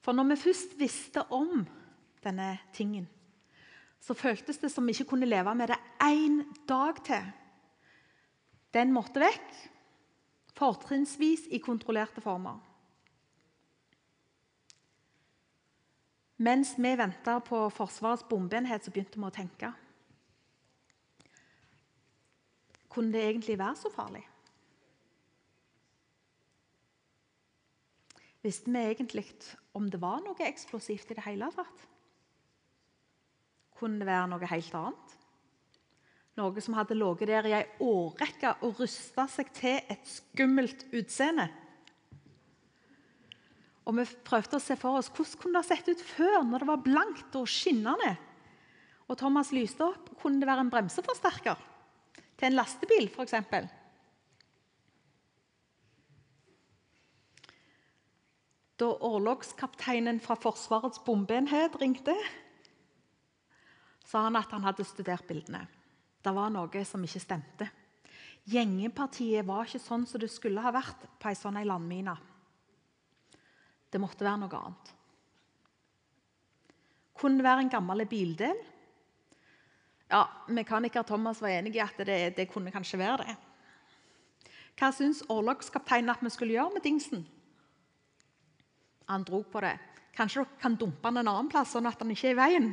For 0.00 0.16
når 0.16 0.30
vi 0.30 0.40
først 0.40 0.78
visste 0.80 1.24
om 1.32 1.66
denne 2.24 2.54
tingen, 2.76 3.08
så 4.00 4.16
føltes 4.16 4.58
det 4.58 4.70
som 4.72 4.86
vi 4.86 4.94
ikke 4.96 5.10
kunne 5.12 5.28
leve 5.28 5.52
med 5.54 5.68
det 5.68 5.76
én 6.00 6.40
dag 6.68 7.02
til. 7.04 7.28
Den 8.72 8.94
måtte 8.96 9.20
vekk, 9.20 9.52
fortrinnsvis 10.56 11.46
i 11.52 11.60
kontrollerte 11.60 12.22
former. 12.24 12.58
Mens 16.40 16.72
vi 16.78 16.94
venta 16.96 17.36
på 17.44 17.66
Forsvarets 17.68 18.24
bombeenhet, 18.24 18.84
så 18.84 18.92
begynte 18.94 19.20
vi 19.20 19.28
å 19.28 19.34
tenke. 19.34 19.72
Kunne 22.90 23.12
det 23.12 23.26
egentlig 23.26 23.58
være 23.60 23.76
så 23.76 23.90
farlig? 23.92 24.22
Visste 28.40 28.72
vi 28.72 28.80
egentlig 28.80 29.26
om 29.76 29.86
det 29.90 30.00
var 30.02 30.20
noe 30.24 30.46
eksplosivt 30.48 31.12
i 31.12 31.16
det 31.18 31.24
hele 31.26 31.50
tatt? 31.54 31.86
Kunne 33.78 34.02
det 34.02 34.08
være 34.08 34.28
noe 34.32 34.50
helt 34.50 34.76
annet? 34.76 35.16
Noe 36.40 36.62
som 36.62 36.76
hadde 36.78 36.96
ligget 36.96 37.30
der 37.30 37.48
i 37.48 37.56
ei 37.58 37.64
årrekke 37.84 38.54
og 38.66 38.78
rusta 38.80 39.26
seg 39.30 39.50
til 39.56 39.92
et 39.92 40.06
skummelt 40.08 40.86
utseende? 40.92 41.48
Og 43.88 43.96
Vi 43.96 44.04
prøvde 44.26 44.58
å 44.58 44.62
se 44.62 44.76
for 44.78 45.00
oss 45.00 45.10
hvordan 45.10 45.40
kunne 45.40 45.58
det 45.58 45.64
ha 45.64 45.68
sett 45.74 45.88
ut 45.88 46.02
før, 46.12 46.42
når 46.46 46.62
det 46.62 46.68
var 46.68 46.84
blankt 46.84 47.36
og 47.40 47.48
skinnende. 47.50 48.12
Og 49.10 49.18
Thomas 49.18 49.50
lyste 49.50 49.82
opp. 49.82 50.12
Kunne 50.20 50.38
det 50.38 50.46
være 50.46 50.62
en 50.66 50.70
bremseforsterker 50.70 51.58
til 52.38 52.46
en 52.50 52.58
lastebil, 52.60 53.08
f.eks.? 53.10 53.34
Da 58.80 58.94
orlogskapteinen 59.04 60.22
fra 60.24 60.38
Forsvarets 60.40 61.02
bombeenhet 61.04 61.74
ringte, 61.82 62.14
sa 64.08 64.24
han 64.24 64.38
at 64.40 64.52
han 64.54 64.64
hadde 64.64 64.86
studert 64.88 65.26
bildene. 65.28 65.66
Det 66.20 66.32
var 66.36 66.48
noe 66.52 66.84
som 66.88 67.04
ikke 67.04 67.22
stemte. 67.22 67.68
Gjengepartiet 68.48 69.44
var 69.46 69.68
ikke 69.68 69.82
sånn 69.82 70.06
som 70.08 70.20
det 70.20 70.30
skulle 70.32 70.64
ha 70.64 70.72
vært 70.72 71.04
på 71.20 71.28
ei 71.28 71.36
sånn 71.36 71.60
landmine. 71.60 72.16
Det 73.90 74.00
måtte 74.00 74.24
være 74.24 74.40
noe 74.42 74.60
annet. 74.62 74.92
Kunne 77.20 77.40
det 77.40 77.46
være 77.46 77.66
en 77.66 77.72
gammel 77.72 78.06
bildel? 78.08 78.56
Ja, 80.10 80.24
Mekaniker 80.48 81.04
Thomas 81.06 81.42
var 81.42 81.52
enig 81.52 81.76
i 81.76 81.82
at 81.84 82.00
det, 82.06 82.18
det 82.38 82.48
kunne 82.50 82.72
kanskje 82.72 82.98
være 82.98 83.26
det. 83.26 83.36
Hva 84.80 84.88
syns 84.96 85.20
orlogskapteinen 85.28 86.10
at 86.14 86.24
vi 86.24 86.32
skulle 86.32 86.56
gjøre 86.56 86.78
med 86.78 86.86
dingsen? 86.86 87.26
Han 89.10 89.26
dro 89.26 89.42
på 89.42 89.60
det. 89.64 89.74
Kanskje 90.14 90.44
dere 90.44 90.62
kan 90.62 90.78
dumpe 90.78 91.08
han 91.08 91.18
en 91.18 91.30
annen 91.32 91.50
plass, 91.50 91.74
sånn 91.74 91.88
at 91.90 91.98
han 91.98 92.10
ikke 92.14 92.30
er 92.30 92.36
i 92.36 92.38
veien? 92.38 92.72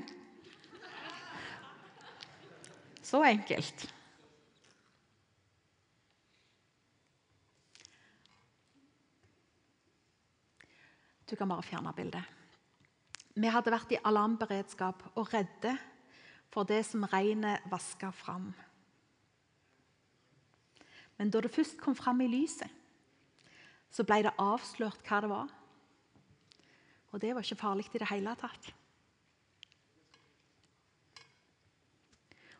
Så 3.01 3.23
enkelt. 3.25 3.87
Du 11.27 11.35
kan 11.35 11.49
bare 11.49 11.65
fjerne 11.65 11.93
bildet. 11.95 12.23
Vi 13.37 13.49
hadde 13.51 13.73
vært 13.73 13.91
i 13.93 14.01
alarmberedskap 14.09 15.03
og 15.15 15.33
redde 15.33 15.75
for 16.53 16.67
det 16.67 16.83
som 16.87 17.05
regnet 17.11 17.65
vaska 17.71 18.13
fram. 18.15 18.51
Men 21.17 21.33
da 21.33 21.41
det 21.41 21.53
først 21.53 21.81
kom 21.81 21.97
fram 21.97 22.21
i 22.21 22.29
lyset, 22.31 22.69
så 23.91 24.05
ble 24.05 24.23
det 24.27 24.35
avslørt 24.41 25.01
hva 25.07 25.21
det 25.23 25.31
var. 25.31 25.56
Og 27.11 27.21
det 27.21 27.33
var 27.35 27.45
ikke 27.45 27.59
farlig 27.59 27.87
i 27.93 28.01
det 28.01 28.09
hele 28.11 28.33
tatt. 28.39 28.73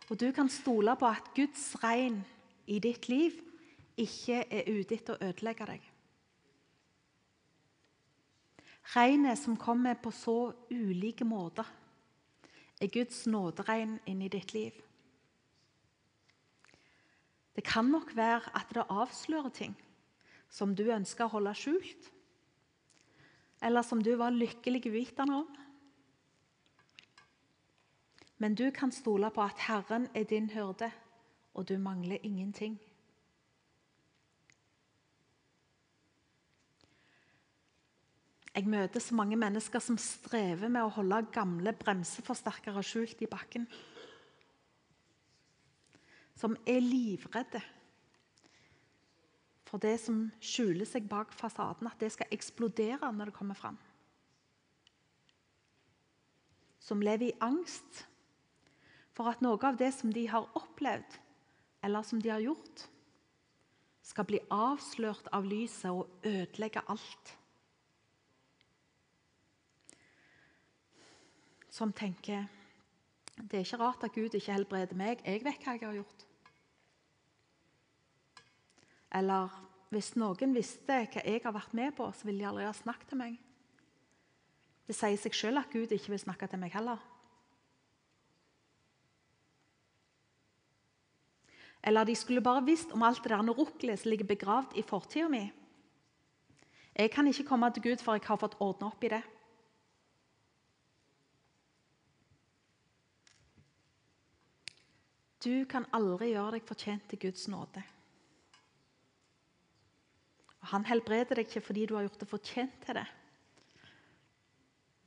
Og 0.08 0.16
du 0.20 0.32
kan 0.32 0.50
stole 0.50 0.96
på 0.96 1.10
at 1.10 1.34
Guds 1.36 1.74
regn 1.84 2.22
i 2.68 2.80
ditt 2.80 3.10
liv 3.12 3.36
ikke 4.00 4.44
er 4.46 4.70
ute 4.70 4.96
etter 4.96 5.18
å 5.18 5.30
ødelegge 5.32 5.68
deg. 5.68 5.88
Regnet 8.94 9.40
som 9.40 9.58
kommer 9.60 9.98
på 10.00 10.14
så 10.16 10.54
ulike 10.72 11.28
måter, 11.28 11.68
er 12.80 12.92
Guds 12.94 13.26
nåderegn 13.28 13.98
inn 14.08 14.22
i 14.22 14.30
ditt 14.32 14.54
liv. 14.54 14.76
Det 17.58 17.66
kan 17.66 17.90
nok 17.90 18.14
være 18.16 18.54
at 18.56 18.70
det 18.72 18.86
avslører 18.86 19.50
ting 19.50 19.74
som 20.48 20.76
du 20.78 20.86
ønsker 20.94 21.26
å 21.26 21.34
holde 21.36 21.56
skjult, 21.58 22.12
eller 23.62 23.82
som 23.82 24.02
du 24.04 24.14
var 24.16 24.36
lykkelig 24.36 24.86
uvitende 24.88 25.42
om. 25.42 25.48
Men 28.38 28.56
du 28.56 28.70
kan 28.72 28.92
stole 28.92 29.32
på 29.34 29.42
at 29.42 29.66
Herren 29.66 30.08
er 30.14 30.28
din 30.30 30.50
hyrde, 30.50 30.92
og 31.54 31.70
du 31.70 31.78
mangler 31.78 32.18
ingenting. 32.22 32.78
Jeg 38.58 38.66
møter 38.66 39.00
så 39.00 39.14
mange 39.14 39.38
mennesker 39.38 39.80
som 39.80 39.98
strever 40.02 40.70
med 40.70 40.82
å 40.82 40.94
holde 40.96 41.28
gamle 41.34 41.74
bremseforsterkere 41.78 42.82
skjult 42.86 43.22
i 43.22 43.30
bakken. 43.30 43.68
Som 46.38 46.56
er 46.66 46.82
livredde 46.82 47.62
for 49.68 49.84
det 49.84 49.98
som 50.00 50.28
skjuler 50.40 50.88
seg 50.88 51.08
bak 51.10 51.34
fasaden, 51.36 51.90
at 51.90 52.00
det 52.00 52.14
skal 52.16 52.32
eksplodere 52.34 53.12
når 53.12 53.32
det 53.32 53.38
kommer 53.38 53.58
fram. 53.58 53.78
Som 56.80 57.04
lever 57.04 57.30
i 57.30 57.40
angst 57.44 58.06
for 59.18 59.28
at 59.32 59.42
noe 59.44 59.60
av 59.68 59.80
det 59.80 59.92
som 59.96 60.14
de 60.14 60.24
har 60.32 60.48
opplevd, 60.56 61.18
eller 61.84 62.06
som 62.08 62.22
de 62.22 62.32
har 62.32 62.44
gjort, 62.44 62.86
skal 64.08 64.28
bli 64.30 64.40
avslørt 64.54 65.28
av 65.36 65.44
lyset 65.46 65.92
og 65.92 66.08
ødelegge 66.24 66.86
alt. 66.88 67.36
som 71.78 71.94
tenker 71.94 72.48
det 73.38 73.60
er 73.60 73.66
ikke 73.66 73.78
rart 73.78 74.06
at 74.08 74.16
Gud 74.16 74.34
ikke 74.34 74.54
helbreder 74.56 74.98
meg. 74.98 75.22
Jeg 75.22 75.44
vet 75.46 75.62
hva 75.62 75.76
jeg 75.76 75.86
har 75.86 76.00
gjort. 76.00 76.27
Eller 79.16 79.52
hvis 79.94 80.16
noen 80.20 80.56
visste 80.56 81.04
hva 81.08 81.24
jeg 81.24 81.44
har 81.44 81.56
vært 81.56 81.76
med 81.78 81.94
på, 81.96 82.10
så 82.12 82.28
ville 82.28 82.44
de 82.44 82.50
aldri 82.50 82.66
ha 82.68 82.74
snakket 82.76 83.14
til 83.14 83.22
meg. 83.22 83.38
Det 84.88 84.96
sier 84.96 85.20
seg 85.20 85.36
selv 85.36 85.62
at 85.62 85.72
Gud 85.72 85.92
ikke 85.92 86.14
vil 86.14 86.24
snakke 86.24 86.48
til 86.48 86.60
meg 86.60 86.76
heller. 86.76 87.00
Eller 91.88 92.08
de 92.08 92.16
skulle 92.16 92.44
bare 92.44 92.66
visst 92.68 92.92
om 92.92 93.04
alt 93.04 93.24
det 93.24 93.32
der 93.32 93.46
norukkelige 93.48 93.98
som 94.02 94.12
ligger 94.12 94.28
begravd 94.28 94.76
i 94.76 94.84
fortida 94.84 95.30
mi. 95.32 95.46
Jeg 96.98 97.12
kan 97.14 97.28
ikke 97.28 97.46
komme 97.48 97.70
til 97.72 97.84
Gud 97.84 98.04
før 98.04 98.18
jeg 98.18 98.28
har 98.28 98.40
fått 98.42 98.58
ordna 98.60 98.90
opp 98.90 99.04
i 99.04 99.12
det. 99.14 99.24
Du 105.46 105.64
kan 105.70 105.86
aldri 105.94 106.34
gjøre 106.34 106.58
deg 106.58 106.66
fortjent 106.68 107.06
til 107.08 107.22
Guds 107.28 107.46
nåde. 107.48 107.84
Han 110.72 110.86
helbreder 110.88 111.40
deg 111.40 111.48
ikke 111.48 111.64
fordi 111.70 111.86
du 111.88 111.96
har 111.96 112.08
gjort 112.08 112.22
det 112.22 112.30
fortjent 112.30 112.78
til 112.84 113.00
det. 113.00 113.06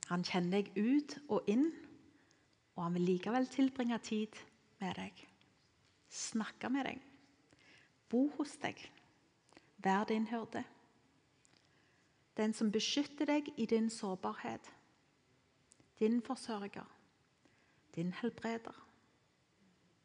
Han 0.09 0.25
kjenner 0.27 0.59
deg 0.59 0.71
ut 0.75 1.15
og 1.29 1.47
inn, 1.51 1.69
og 2.75 2.83
han 2.83 2.97
vil 2.97 3.07
likevel 3.13 3.47
tilbringe 3.51 3.99
tid 4.03 4.39
med 4.81 4.97
deg. 4.97 5.23
Snakke 6.11 6.71
med 6.73 6.89
deg. 6.89 7.01
Bo 8.11 8.25
hos 8.37 8.57
deg. 8.59 8.79
Vær 9.81 10.03
din 10.09 10.27
hyrde. 10.27 10.65
Den 12.35 12.53
som 12.57 12.71
beskytter 12.73 13.29
deg 13.29 13.51
i 13.55 13.67
din 13.69 13.89
sårbarhet. 13.89 14.71
Din 15.99 16.19
forsørger. 16.25 16.87
Din 17.95 18.11
helbreder 18.21 18.75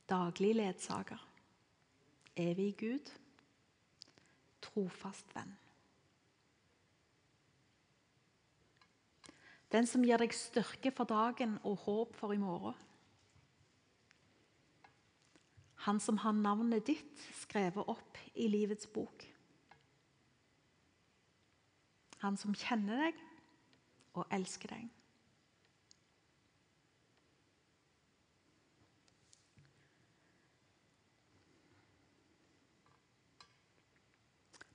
daglig 0.08 0.54
ledsager, 0.54 1.28
evig 2.36 2.76
Gud, 2.78 3.10
trofast 4.76 5.32
venn. 5.32 5.54
Den 9.72 9.88
som 9.88 10.04
gir 10.04 10.20
deg 10.20 10.34
styrke 10.36 10.92
for 10.94 11.08
dagen 11.08 11.56
og 11.66 11.80
håp 11.86 12.12
for 12.16 12.34
i 12.34 12.40
morgen. 12.40 12.76
Han 15.86 15.98
som 16.02 16.18
har 16.18 16.34
navnet 16.34 16.86
ditt 16.86 17.24
skrevet 17.40 17.88
opp 17.88 18.18
i 18.34 18.48
livets 18.50 18.88
bok. 18.90 19.24
Han 22.22 22.38
som 22.40 22.54
kjenner 22.56 23.06
deg 23.06 23.20
og 24.16 24.24
elsker 24.34 24.72
deg. 24.72 24.95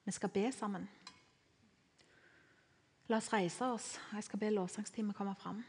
Vi 0.04 0.12
skal 0.12 0.30
be 0.34 0.52
sammen. 0.52 0.90
La 3.08 3.18
oss 3.18 3.30
reise 3.34 3.68
oss. 3.68 4.00
Jeg 4.14 4.24
skal 4.24 4.40
be 4.40 4.50
lovsangsteamet 4.56 5.16
komme 5.18 5.36
fram. 5.36 5.62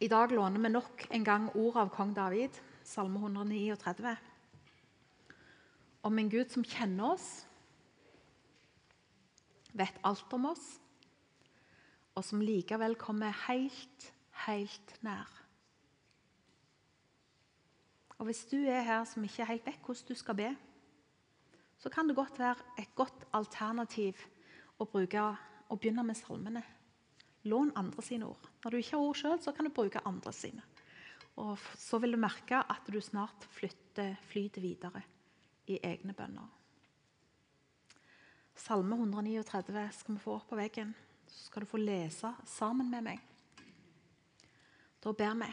I 0.00 0.08
dag 0.08 0.32
låner 0.32 0.60
vi 0.60 0.68
nok 0.68 1.06
en 1.10 1.24
gang 1.24 1.46
ord 1.54 1.76
av 1.80 1.88
kong 1.94 2.10
David, 2.16 2.56
salme 2.84 3.20
139. 3.22 4.16
Om 6.04 6.18
en 6.18 6.28
Gud 6.28 6.50
som 6.52 6.66
kjenner 6.66 7.14
oss, 7.14 7.28
vet 9.72 10.02
alt 10.04 10.34
om 10.36 10.50
oss, 10.50 10.66
og 12.14 12.26
som 12.26 12.42
likevel 12.44 12.98
kommer 13.00 13.32
helt, 13.46 14.10
helt 14.44 14.98
nær. 15.06 15.30
Og 18.24 18.30
Hvis 18.30 18.46
du 18.48 18.56
er 18.56 18.80
her 18.80 19.02
som 19.04 19.24
ikke 19.26 19.44
helt 19.44 19.66
vet 19.66 19.82
hvordan 19.84 20.08
du 20.08 20.16
skal 20.16 20.36
be, 20.38 20.46
så 21.76 21.90
kan 21.92 22.08
det 22.08 22.16
godt 22.16 22.38
være 22.40 22.56
et 22.80 22.94
godt 22.96 23.26
alternativ 23.36 24.16
å, 24.80 24.86
bruke, 24.88 25.24
å 25.68 25.76
begynne 25.76 26.00
med 26.08 26.16
salmene. 26.16 26.62
Lån 27.44 27.74
andre 27.76 28.02
sine 28.02 28.24
ord. 28.24 28.46
Når 28.62 28.72
du 28.72 28.76
ikke 28.78 28.94
har 28.96 29.04
ord 29.04 29.18
sjøl, 29.20 29.36
kan 29.44 29.68
du 29.68 29.72
bruke 29.76 30.00
andre 30.08 30.32
sine. 30.32 30.64
Og 31.36 31.58
Så 31.76 32.00
vil 32.00 32.16
du 32.16 32.16
merke 32.16 32.62
at 32.64 32.88
du 32.88 32.96
snart 33.04 33.44
flytter, 33.58 34.16
flyter 34.30 34.64
videre 34.64 35.02
i 35.68 35.76
egne 35.84 36.16
bønner. 36.16 36.48
Salme 38.56 38.96
139 38.96 39.84
skal 39.98 40.16
vi 40.16 40.24
få 40.24 40.38
opp 40.38 40.48
på 40.48 40.56
veggen. 40.62 40.96
Så 41.28 41.50
skal 41.50 41.66
du 41.66 41.68
få 41.68 41.76
lese 41.76 42.32
sammen 42.48 42.88
med 42.88 43.04
meg. 43.04 43.20
Da 45.04 45.12
ber 45.12 45.36
vi. 45.44 45.52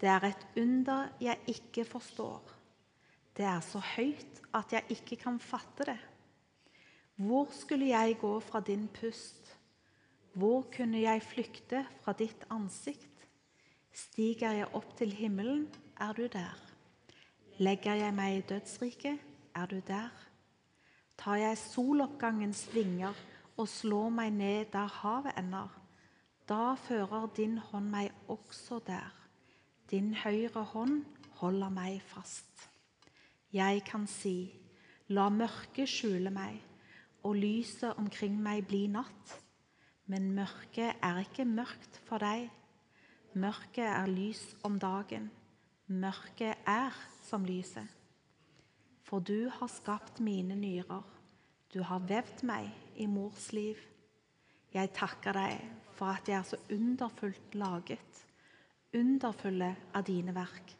Det 0.00 0.08
er 0.10 0.26
et 0.28 0.46
under 0.60 1.08
jeg 1.20 1.38
ikke 1.46 1.84
forstår. 1.84 2.42
Det 3.36 3.44
er 3.44 3.60
så 3.60 3.80
høyt 3.96 4.42
at 4.54 4.72
jeg 4.72 4.84
ikke 4.94 5.16
kan 5.16 5.40
fatte 5.40 5.86
det. 5.88 5.98
Hvor 7.16 7.48
skulle 7.50 7.88
jeg 7.88 8.18
gå 8.20 8.40
fra 8.40 8.60
din 8.60 8.88
pust? 8.88 9.58
Hvor 10.34 10.66
kunne 10.76 11.00
jeg 11.00 11.22
flykte 11.22 11.86
fra 12.02 12.12
ditt 12.12 12.46
ansikt? 12.50 13.26
Stiger 13.94 14.52
jeg 14.52 14.74
opp 14.74 14.96
til 14.98 15.12
himmelen, 15.14 15.68
er 16.00 16.12
du 16.12 16.26
der. 16.26 16.58
Legger 17.58 17.94
jeg 17.94 18.14
meg 18.14 18.36
i 18.36 18.46
dødsriket, 18.48 19.18
er 19.54 19.66
du 19.70 19.78
der. 19.86 20.10
Tar 21.18 21.38
jeg 21.38 21.58
soloppgangens 21.58 22.66
vinger 22.74 23.14
og 23.56 23.68
slår 23.70 24.10
meg 24.10 24.32
ned 24.34 24.72
der 24.72 24.90
havet 24.90 25.38
ender, 25.38 25.70
da 26.48 26.74
fører 26.74 27.28
din 27.36 27.58
hånd 27.58 27.86
meg 27.92 28.10
også 28.28 28.80
der. 28.86 29.23
Din 29.90 30.14
høyre 30.16 30.62
hånd 30.72 31.02
holder 31.40 31.72
meg 31.72 31.98
fast. 32.08 32.68
Jeg 33.52 33.82
kan 33.84 34.06
si, 34.08 34.48
la 35.12 35.28
mørket 35.28 35.90
skjule 35.90 36.32
meg, 36.32 36.56
og 37.24 37.36
lyset 37.36 38.00
omkring 38.00 38.38
meg 38.40 38.64
bli 38.68 38.86
natt. 38.88 39.34
Men 40.08 40.32
mørket 40.36 41.00
er 41.04 41.20
ikke 41.22 41.44
mørkt 41.48 42.00
for 42.08 42.24
deg. 42.24 42.48
Mørket 43.36 43.84
er 43.84 44.08
lys 44.08 44.42
om 44.64 44.80
dagen. 44.80 45.30
Mørket 45.86 46.64
er 46.68 46.96
som 47.24 47.44
lyset. 47.44 47.88
For 49.04 49.20
du 49.20 49.50
har 49.52 49.68
skapt 49.68 50.20
mine 50.24 50.56
nyrer. 50.56 51.04
Du 51.74 51.82
har 51.84 52.04
vevd 52.08 52.44
meg 52.48 52.70
i 52.96 53.06
mors 53.10 53.50
liv. 53.52 53.76
Jeg 54.72 54.96
takker 54.96 55.36
deg 55.36 55.60
for 55.94 56.16
at 56.16 56.28
jeg 56.28 56.40
er 56.40 56.48
så 56.48 56.58
underfullt 56.72 57.56
laget. 57.60 58.24
Underfulle 58.94 59.74
av 59.92 60.04
dine 60.06 60.30
verk. 60.34 60.76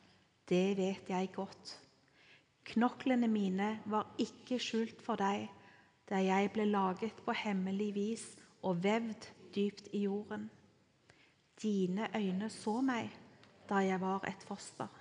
Det 0.47 0.77
vet 0.79 1.09
jeg 1.11 1.33
godt. 1.35 1.71
Knoklene 2.65 3.27
mine 3.27 3.71
var 3.91 4.13
ikke 4.23 4.59
skjult 4.63 5.01
for 5.03 5.19
deg 5.19 5.49
da 6.07 6.21
jeg 6.23 6.53
ble 6.55 6.69
laget 6.69 7.19
på 7.27 7.35
hemmelig 7.35 7.89
vis 7.97 8.25
og 8.63 8.85
vevd 8.85 9.27
dypt 9.57 9.89
i 9.93 10.05
jorden. 10.05 10.45
Dine 11.63 12.07
øyne 12.15 12.51
så 12.55 12.77
meg 12.87 13.11
da 13.69 13.81
jeg 13.83 13.99
var 14.01 14.29
et 14.29 14.47
foster. 14.47 14.93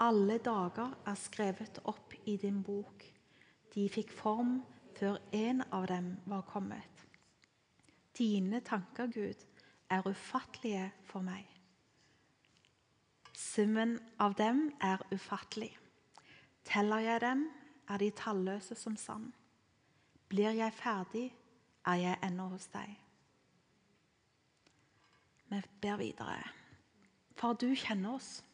Alle 0.00 0.36
dager 0.44 0.92
er 1.06 1.16
skrevet 1.16 1.80
opp 1.84 2.12
i 2.26 2.36
din 2.36 2.60
bok. 2.62 3.04
De 3.74 3.86
fikk 3.88 4.12
form 4.12 4.58
før 4.98 5.16
en 5.32 5.64
av 5.72 5.86
dem 5.88 6.12
var 6.26 6.44
kommet. 6.48 7.06
Dine 8.18 8.60
tanker, 8.60 9.06
Gud, 9.06 9.46
er 9.90 10.04
ufattelige 10.04 10.90
for 11.08 11.24
meg. 11.24 11.59
Summen 13.40 13.96
av 14.20 14.34
dem 14.36 14.66
er 14.84 15.00
ufattelig. 15.14 15.72
Teller 16.68 17.00
jeg 17.00 17.20
dem, 17.24 17.46
er 17.88 17.98
de 17.98 18.10
talløse 18.12 18.76
som 18.76 18.96
sand. 19.00 19.32
Blir 20.28 20.52
jeg 20.54 20.74
ferdig, 20.76 21.30
er 21.86 22.02
jeg 22.02 22.18
ennå 22.26 22.50
hos 22.52 22.68
deg. 22.74 22.92
Vi 25.48 25.62
ber 25.80 25.96
videre. 25.98 26.44
For 27.40 27.56
du 27.56 27.72
kjenner 27.72 28.18
oss, 28.18 28.44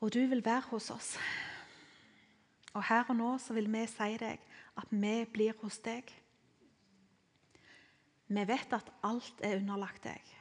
og 0.00 0.10
du 0.14 0.24
vil 0.26 0.44
være 0.44 0.72
hos 0.72 0.90
oss. 0.90 1.12
Og 2.72 2.82
her 2.88 3.04
og 3.12 3.16
nå 3.20 3.36
så 3.38 3.54
vil 3.54 3.68
vi 3.70 3.84
si 3.86 4.16
deg 4.18 4.40
at 4.80 4.88
vi 4.90 5.16
blir 5.30 5.54
hos 5.60 5.78
deg. 5.84 6.08
Vi 8.32 8.46
vet 8.48 8.72
at 8.72 8.88
alt 9.04 9.44
er 9.44 9.60
underlagt 9.60 10.08
deg. 10.08 10.38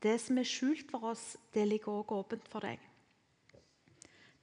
Det 0.00 0.16
som 0.20 0.38
er 0.40 0.48
skjult 0.48 0.86
for 0.88 1.10
oss, 1.12 1.36
det 1.52 1.66
ligger 1.68 1.92
også 1.92 2.22
åpent 2.22 2.48
for 2.48 2.64
deg. 2.64 2.80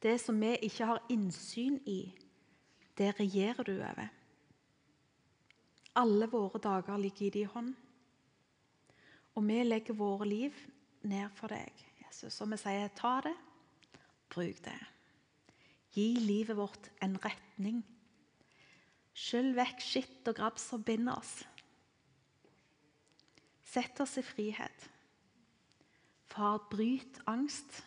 Det 0.02 0.20
som 0.22 0.38
vi 0.38 0.54
ikke 0.68 0.86
har 0.86 1.06
innsyn 1.10 1.80
i, 1.90 2.14
det 2.98 3.16
regjerer 3.18 3.66
du 3.66 3.74
over. 3.78 4.12
Alle 5.98 6.28
våre 6.30 6.62
dager 6.62 6.98
ligger 7.02 7.26
i 7.26 7.34
din 7.34 7.50
hånd. 7.50 7.74
Og 9.38 9.46
vi 9.46 9.58
legger 9.64 9.98
våre 9.98 10.28
liv 10.30 10.54
ned 11.02 11.34
for 11.38 11.50
deg, 11.54 11.74
Jesus. 12.04 12.38
Og 12.42 12.52
vi 12.54 12.60
sier, 12.62 12.94
ta 12.98 13.18
det, 13.26 13.34
bruk 14.34 14.62
det. 14.66 14.78
Gi 15.98 16.12
livet 16.22 16.58
vårt 16.58 16.90
en 17.02 17.18
retning. 17.24 17.82
Skyll 19.18 19.56
vekk 19.58 19.82
skitt 19.82 20.30
og 20.30 20.38
grabb 20.38 20.62
som 20.62 20.86
binder 20.86 21.18
oss. 21.18 21.40
Sett 23.66 23.98
oss 24.02 24.18
i 24.22 24.26
frihet. 24.26 24.90
Far, 26.38 26.60
bryt 26.70 27.18
angst. 27.26 27.84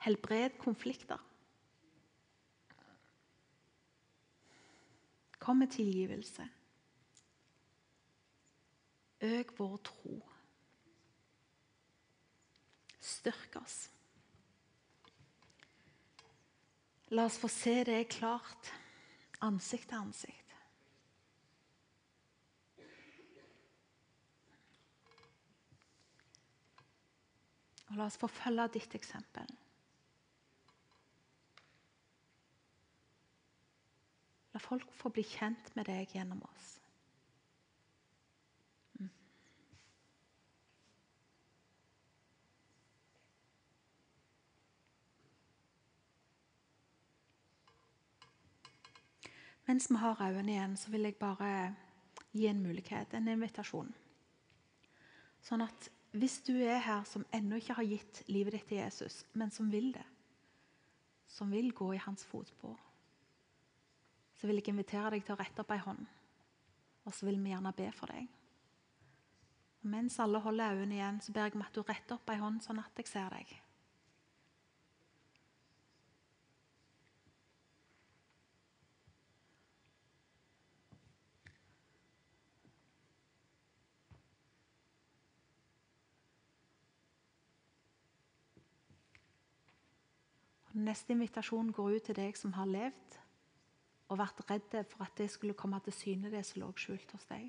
Helbred 0.00 0.58
konflikter. 0.58 1.18
Kom 5.38 5.56
med 5.56 5.70
tilgivelse. 5.70 6.48
Øk 9.20 9.54
vår 9.58 9.76
tro. 9.76 10.16
Styrk 12.98 13.56
oss. 13.62 13.78
La 17.10 17.30
oss 17.30 17.38
få 17.38 17.48
se 17.48 17.84
det 17.84 18.08
klart, 18.08 18.74
ansikt 19.40 19.88
til 19.88 20.02
ansikt. 20.02 20.39
Og 27.90 27.96
la 27.98 28.06
oss 28.06 28.18
få 28.20 28.30
følge 28.30 28.68
ditt 28.76 28.94
eksempel. 28.94 29.50
La 34.54 34.62
folk 34.62 34.90
få 34.94 35.10
bli 35.14 35.24
kjent 35.26 35.74
med 35.76 35.90
deg 35.90 36.14
gjennom 36.14 36.42
oss. 36.46 36.76
Mens 49.70 49.86
vi 49.86 50.00
har 50.02 50.18
øynene 50.18 50.50
igjen, 50.50 50.72
så 50.76 50.90
vil 50.90 51.06
jeg 51.06 51.14
bare 51.14 51.76
gi 52.34 52.48
en 52.50 52.62
mulighet, 52.62 53.12
en 53.14 53.28
invitasjon. 53.30 53.92
Sånn 55.46 55.62
at 55.62 55.86
hvis 56.10 56.40
du 56.46 56.56
er 56.58 56.80
her 56.82 57.04
som 57.06 57.26
ennå 57.34 57.60
ikke 57.60 57.76
har 57.78 57.86
gitt 57.86 58.22
livet 58.28 58.56
ditt 58.56 58.66
til 58.70 58.80
Jesus, 58.80 59.22
men 59.32 59.52
som 59.54 59.70
vil 59.70 59.92
det, 59.94 60.06
som 61.30 61.50
vil 61.54 61.70
gå 61.72 61.92
i 61.94 62.02
hans 62.02 62.24
fotspor, 62.26 62.78
så 64.40 64.48
vil 64.48 64.58
jeg 64.58 64.72
invitere 64.72 65.12
deg 65.14 65.24
til 65.24 65.36
å 65.36 65.38
rette 65.38 65.62
opp 65.62 65.70
ei 65.70 65.82
hånd. 65.84 66.02
Og 67.06 67.14
så 67.14 67.28
vil 67.28 67.38
vi 67.42 67.52
gjerne 67.52 67.72
be 67.76 67.90
for 67.94 68.10
deg. 68.10 68.26
Og 69.80 69.88
mens 69.92 70.18
alle 70.20 70.40
holder 70.42 70.80
øynene 70.80 70.96
igjen, 70.96 71.20
så 71.20 71.32
ber 71.32 71.48
jeg 71.48 71.56
om 71.56 71.64
at 71.64 71.76
du 71.76 71.82
retter 71.84 72.16
opp 72.16 72.32
ei 72.32 72.40
hånd, 72.40 72.62
sånn 72.64 72.80
at 72.82 72.98
jeg 73.00 73.08
ser 73.08 73.30
deg. 73.32 73.52
Neste 90.90 91.14
invitasjon 91.14 91.70
går 91.70 91.96
ut 91.96 92.08
til 92.08 92.16
deg 92.18 92.38
som 92.38 92.54
har 92.56 92.66
levd 92.66 93.18
og 94.10 94.18
vært 94.18 94.40
redd 94.48 94.72
for 94.90 95.06
at 95.06 95.14
det 95.20 95.28
skulle 95.30 95.54
komme 95.54 95.78
til 95.84 95.94
syne, 95.94 96.32
det 96.32 96.42
som 96.48 96.64
lå 96.64 96.70
skjult 96.74 97.12
hos 97.14 97.28
deg. 97.30 97.46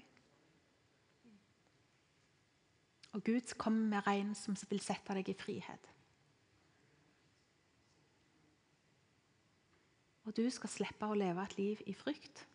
Og 3.18 3.24
Gud 3.26 3.56
kommer 3.58 3.88
med 3.96 4.06
regn 4.08 4.36
som 4.38 4.56
vil 4.70 4.84
sette 4.84 5.16
deg 5.18 5.32
i 5.34 5.36
frihet. 5.36 5.90
Og 10.30 10.36
du 10.38 10.46
skal 10.54 10.70
slippe 10.70 11.10
å 11.10 11.18
leve 11.18 11.44
et 11.44 11.58
liv 11.58 11.82
i 11.90 11.98
frykt 11.98 12.46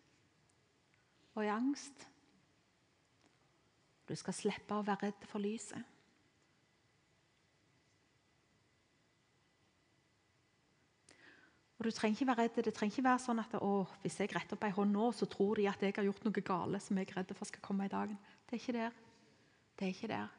og 1.34 1.42
i 1.44 1.50
angst. 1.52 2.06
Du 4.06 4.14
skal 4.14 4.38
slippe 4.38 4.78
å 4.78 4.86
være 4.86 5.08
redd 5.08 5.26
for 5.26 5.42
lyset. 5.42 5.95
Og 11.76 11.84
du 11.84 11.90
trenger 11.92 12.16
ikke 12.16 12.30
være 12.30 12.44
redd. 12.46 12.62
Det 12.64 12.72
trenger 12.74 12.94
ikke 12.94 13.04
være 13.04 13.22
sånn 13.26 13.40
at 13.42 13.56
å, 13.60 13.72
hvis 14.02 14.16
jeg 14.22 14.32
retter 14.32 14.56
opp 14.56 14.64
ei 14.64 14.72
hånd 14.76 14.96
nå, 14.96 15.10
så 15.12 15.28
tror 15.28 15.60
de 15.60 15.66
at 15.68 15.82
jeg 15.84 15.96
har 15.96 16.06
gjort 16.08 16.24
noe 16.24 16.44
gale 16.44 16.80
som 16.80 16.96
jeg 16.96 17.10
er 17.10 17.18
redd 17.18 17.34
for 17.36 17.48
skal 17.48 17.64
komme 17.64 17.88
i 17.88 17.92
dagen. 17.92 18.16
Det 18.46 18.56
er 18.56 18.62
ikke 18.62 18.76
der. 18.78 19.02
Det 19.76 19.84
er 19.84 19.92
ikke 19.92 20.12
der. 20.14 20.30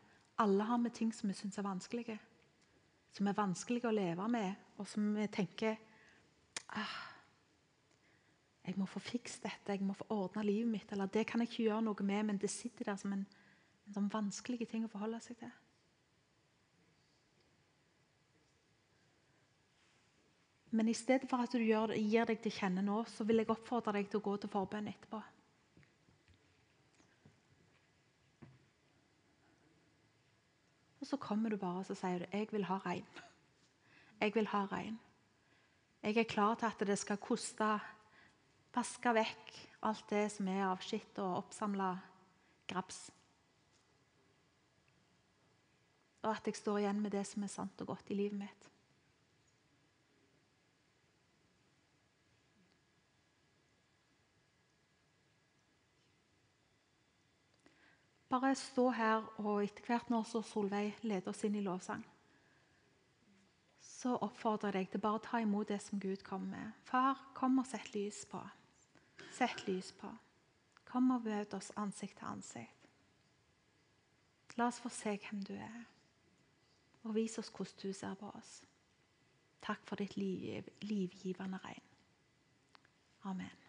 Alle 0.42 0.66
har 0.70 0.82
vi 0.82 0.94
ting 0.98 1.12
som 1.14 1.30
vi 1.30 1.38
syns 1.38 1.60
er 1.62 1.68
vanskelige. 1.68 2.18
Som 3.14 3.30
er 3.30 3.38
vanskelige 3.38 3.90
å 3.90 3.94
leve 3.94 4.26
med, 4.30 4.66
og 4.78 4.90
som 4.90 5.06
vi 5.16 5.26
tenker 5.34 5.78
ah, 6.78 6.98
Jeg 8.68 8.76
må 8.78 8.86
få 8.90 9.00
fikst 9.00 9.46
dette, 9.46 9.72
jeg 9.72 9.86
må 9.86 9.94
få 9.96 10.10
ordna 10.12 10.42
livet 10.44 10.70
mitt. 10.74 10.92
Eller 10.92 11.08
det 11.14 11.24
kan 11.30 11.42
jeg 11.42 11.52
ikke 11.52 11.70
gjøre 11.70 11.86
noe 11.86 12.10
med, 12.10 12.26
men 12.32 12.42
det 12.42 12.50
sitter 12.52 12.90
der 12.90 12.98
som 13.00 13.14
en, 13.14 13.24
en 13.86 13.96
sånn 13.96 14.10
vanskelig 14.12 14.68
ting 14.68 14.84
å 14.86 14.92
forholde 14.92 15.22
seg 15.24 15.38
til. 15.40 15.54
Men 20.78 20.92
i 20.92 20.94
stedet 20.94 21.26
for 21.30 21.42
at 21.42 21.56
du 21.56 21.64
gir 21.64 22.28
deg 22.30 22.38
til 22.44 22.54
kjenne 22.54 22.84
nå, 22.86 23.00
så 23.10 23.26
vil 23.26 23.42
jeg 23.42 23.50
oppfordre 23.50 23.96
deg 23.96 24.12
til 24.12 24.20
å 24.20 24.26
gå 24.28 24.36
til 24.44 24.52
forbønn 24.54 24.92
etterpå. 24.92 25.22
Og 31.02 31.10
så 31.10 31.18
kommer 31.22 31.50
du 31.50 31.58
bare 31.58 31.82
og 31.82 31.98
sier 31.98 32.20
du, 32.20 32.26
'Jeg 32.30 32.52
vil 32.52 32.66
ha 32.70 32.78
regn'. 32.86 33.24
Jeg 34.22 34.36
vil 34.36 34.48
ha 34.48 34.66
regn. 34.66 35.00
Jeg 36.04 36.18
er 36.18 36.24
klar 36.24 36.56
til 36.56 36.66
at 36.66 36.88
det 36.88 37.00
skal 37.00 37.18
koste 37.18 37.80
vaske 38.76 39.14
vekk 39.14 39.54
alt 39.82 40.10
det 40.10 40.32
som 40.32 40.48
er 40.48 40.64
av 40.66 40.82
skitt 40.82 41.18
og 41.20 41.38
oppsamla 41.38 41.98
grabs. 42.68 43.12
Og 46.24 46.32
at 46.36 46.46
jeg 46.46 46.56
står 46.56 46.78
igjen 46.78 47.02
med 47.02 47.12
det 47.12 47.26
som 47.28 47.44
er 47.44 47.48
sant 47.48 47.82
og 47.82 47.88
godt 47.88 48.12
i 48.12 48.14
livet 48.14 48.40
mitt. 48.40 48.77
Bare 58.30 58.56
stå 58.56 58.90
her, 58.92 59.24
og 59.40 59.64
etter 59.64 59.86
hvert 59.88 60.10
når 60.12 60.26
så 60.28 60.42
Solveig 60.44 60.98
leder 61.02 61.32
oss 61.32 61.46
inn 61.48 61.56
i 61.56 61.64
lovsang, 61.64 62.04
så 63.80 64.18
oppfordrer 64.22 64.76
jeg 64.76 64.86
deg 64.86 64.92
til 64.94 65.02
bare 65.02 65.20
å 65.20 65.24
ta 65.24 65.40
imot 65.42 65.72
det 65.72 65.80
som 65.82 66.00
Gud 66.00 66.22
kommer 66.28 66.52
med. 66.52 66.74
Far, 66.86 67.18
kom 67.36 67.58
og 67.62 67.66
sett 67.66 67.88
lys 67.96 68.26
på. 68.30 68.42
Sett 69.34 69.64
lys 69.68 69.94
på. 69.98 70.12
Kom 70.88 71.10
og 71.16 71.26
møt 71.26 71.56
oss 71.58 71.72
ansikt 71.80 72.20
til 72.20 72.30
ansikt. 72.30 72.74
La 74.58 74.68
oss 74.68 74.80
få 74.82 74.90
se 74.90 75.14
hvem 75.22 75.44
du 75.46 75.54
er, 75.54 75.84
og 77.04 77.14
vis 77.16 77.38
oss 77.40 77.52
hvordan 77.54 77.80
du 77.84 77.94
ser 77.94 78.16
på 78.20 78.32
oss. 78.38 78.58
Takk 79.62 79.84
for 79.86 80.00
ditt 80.00 80.18
liv, 80.18 80.68
livgivende 80.82 81.60
regn. 81.64 81.88
Amen. 83.28 83.67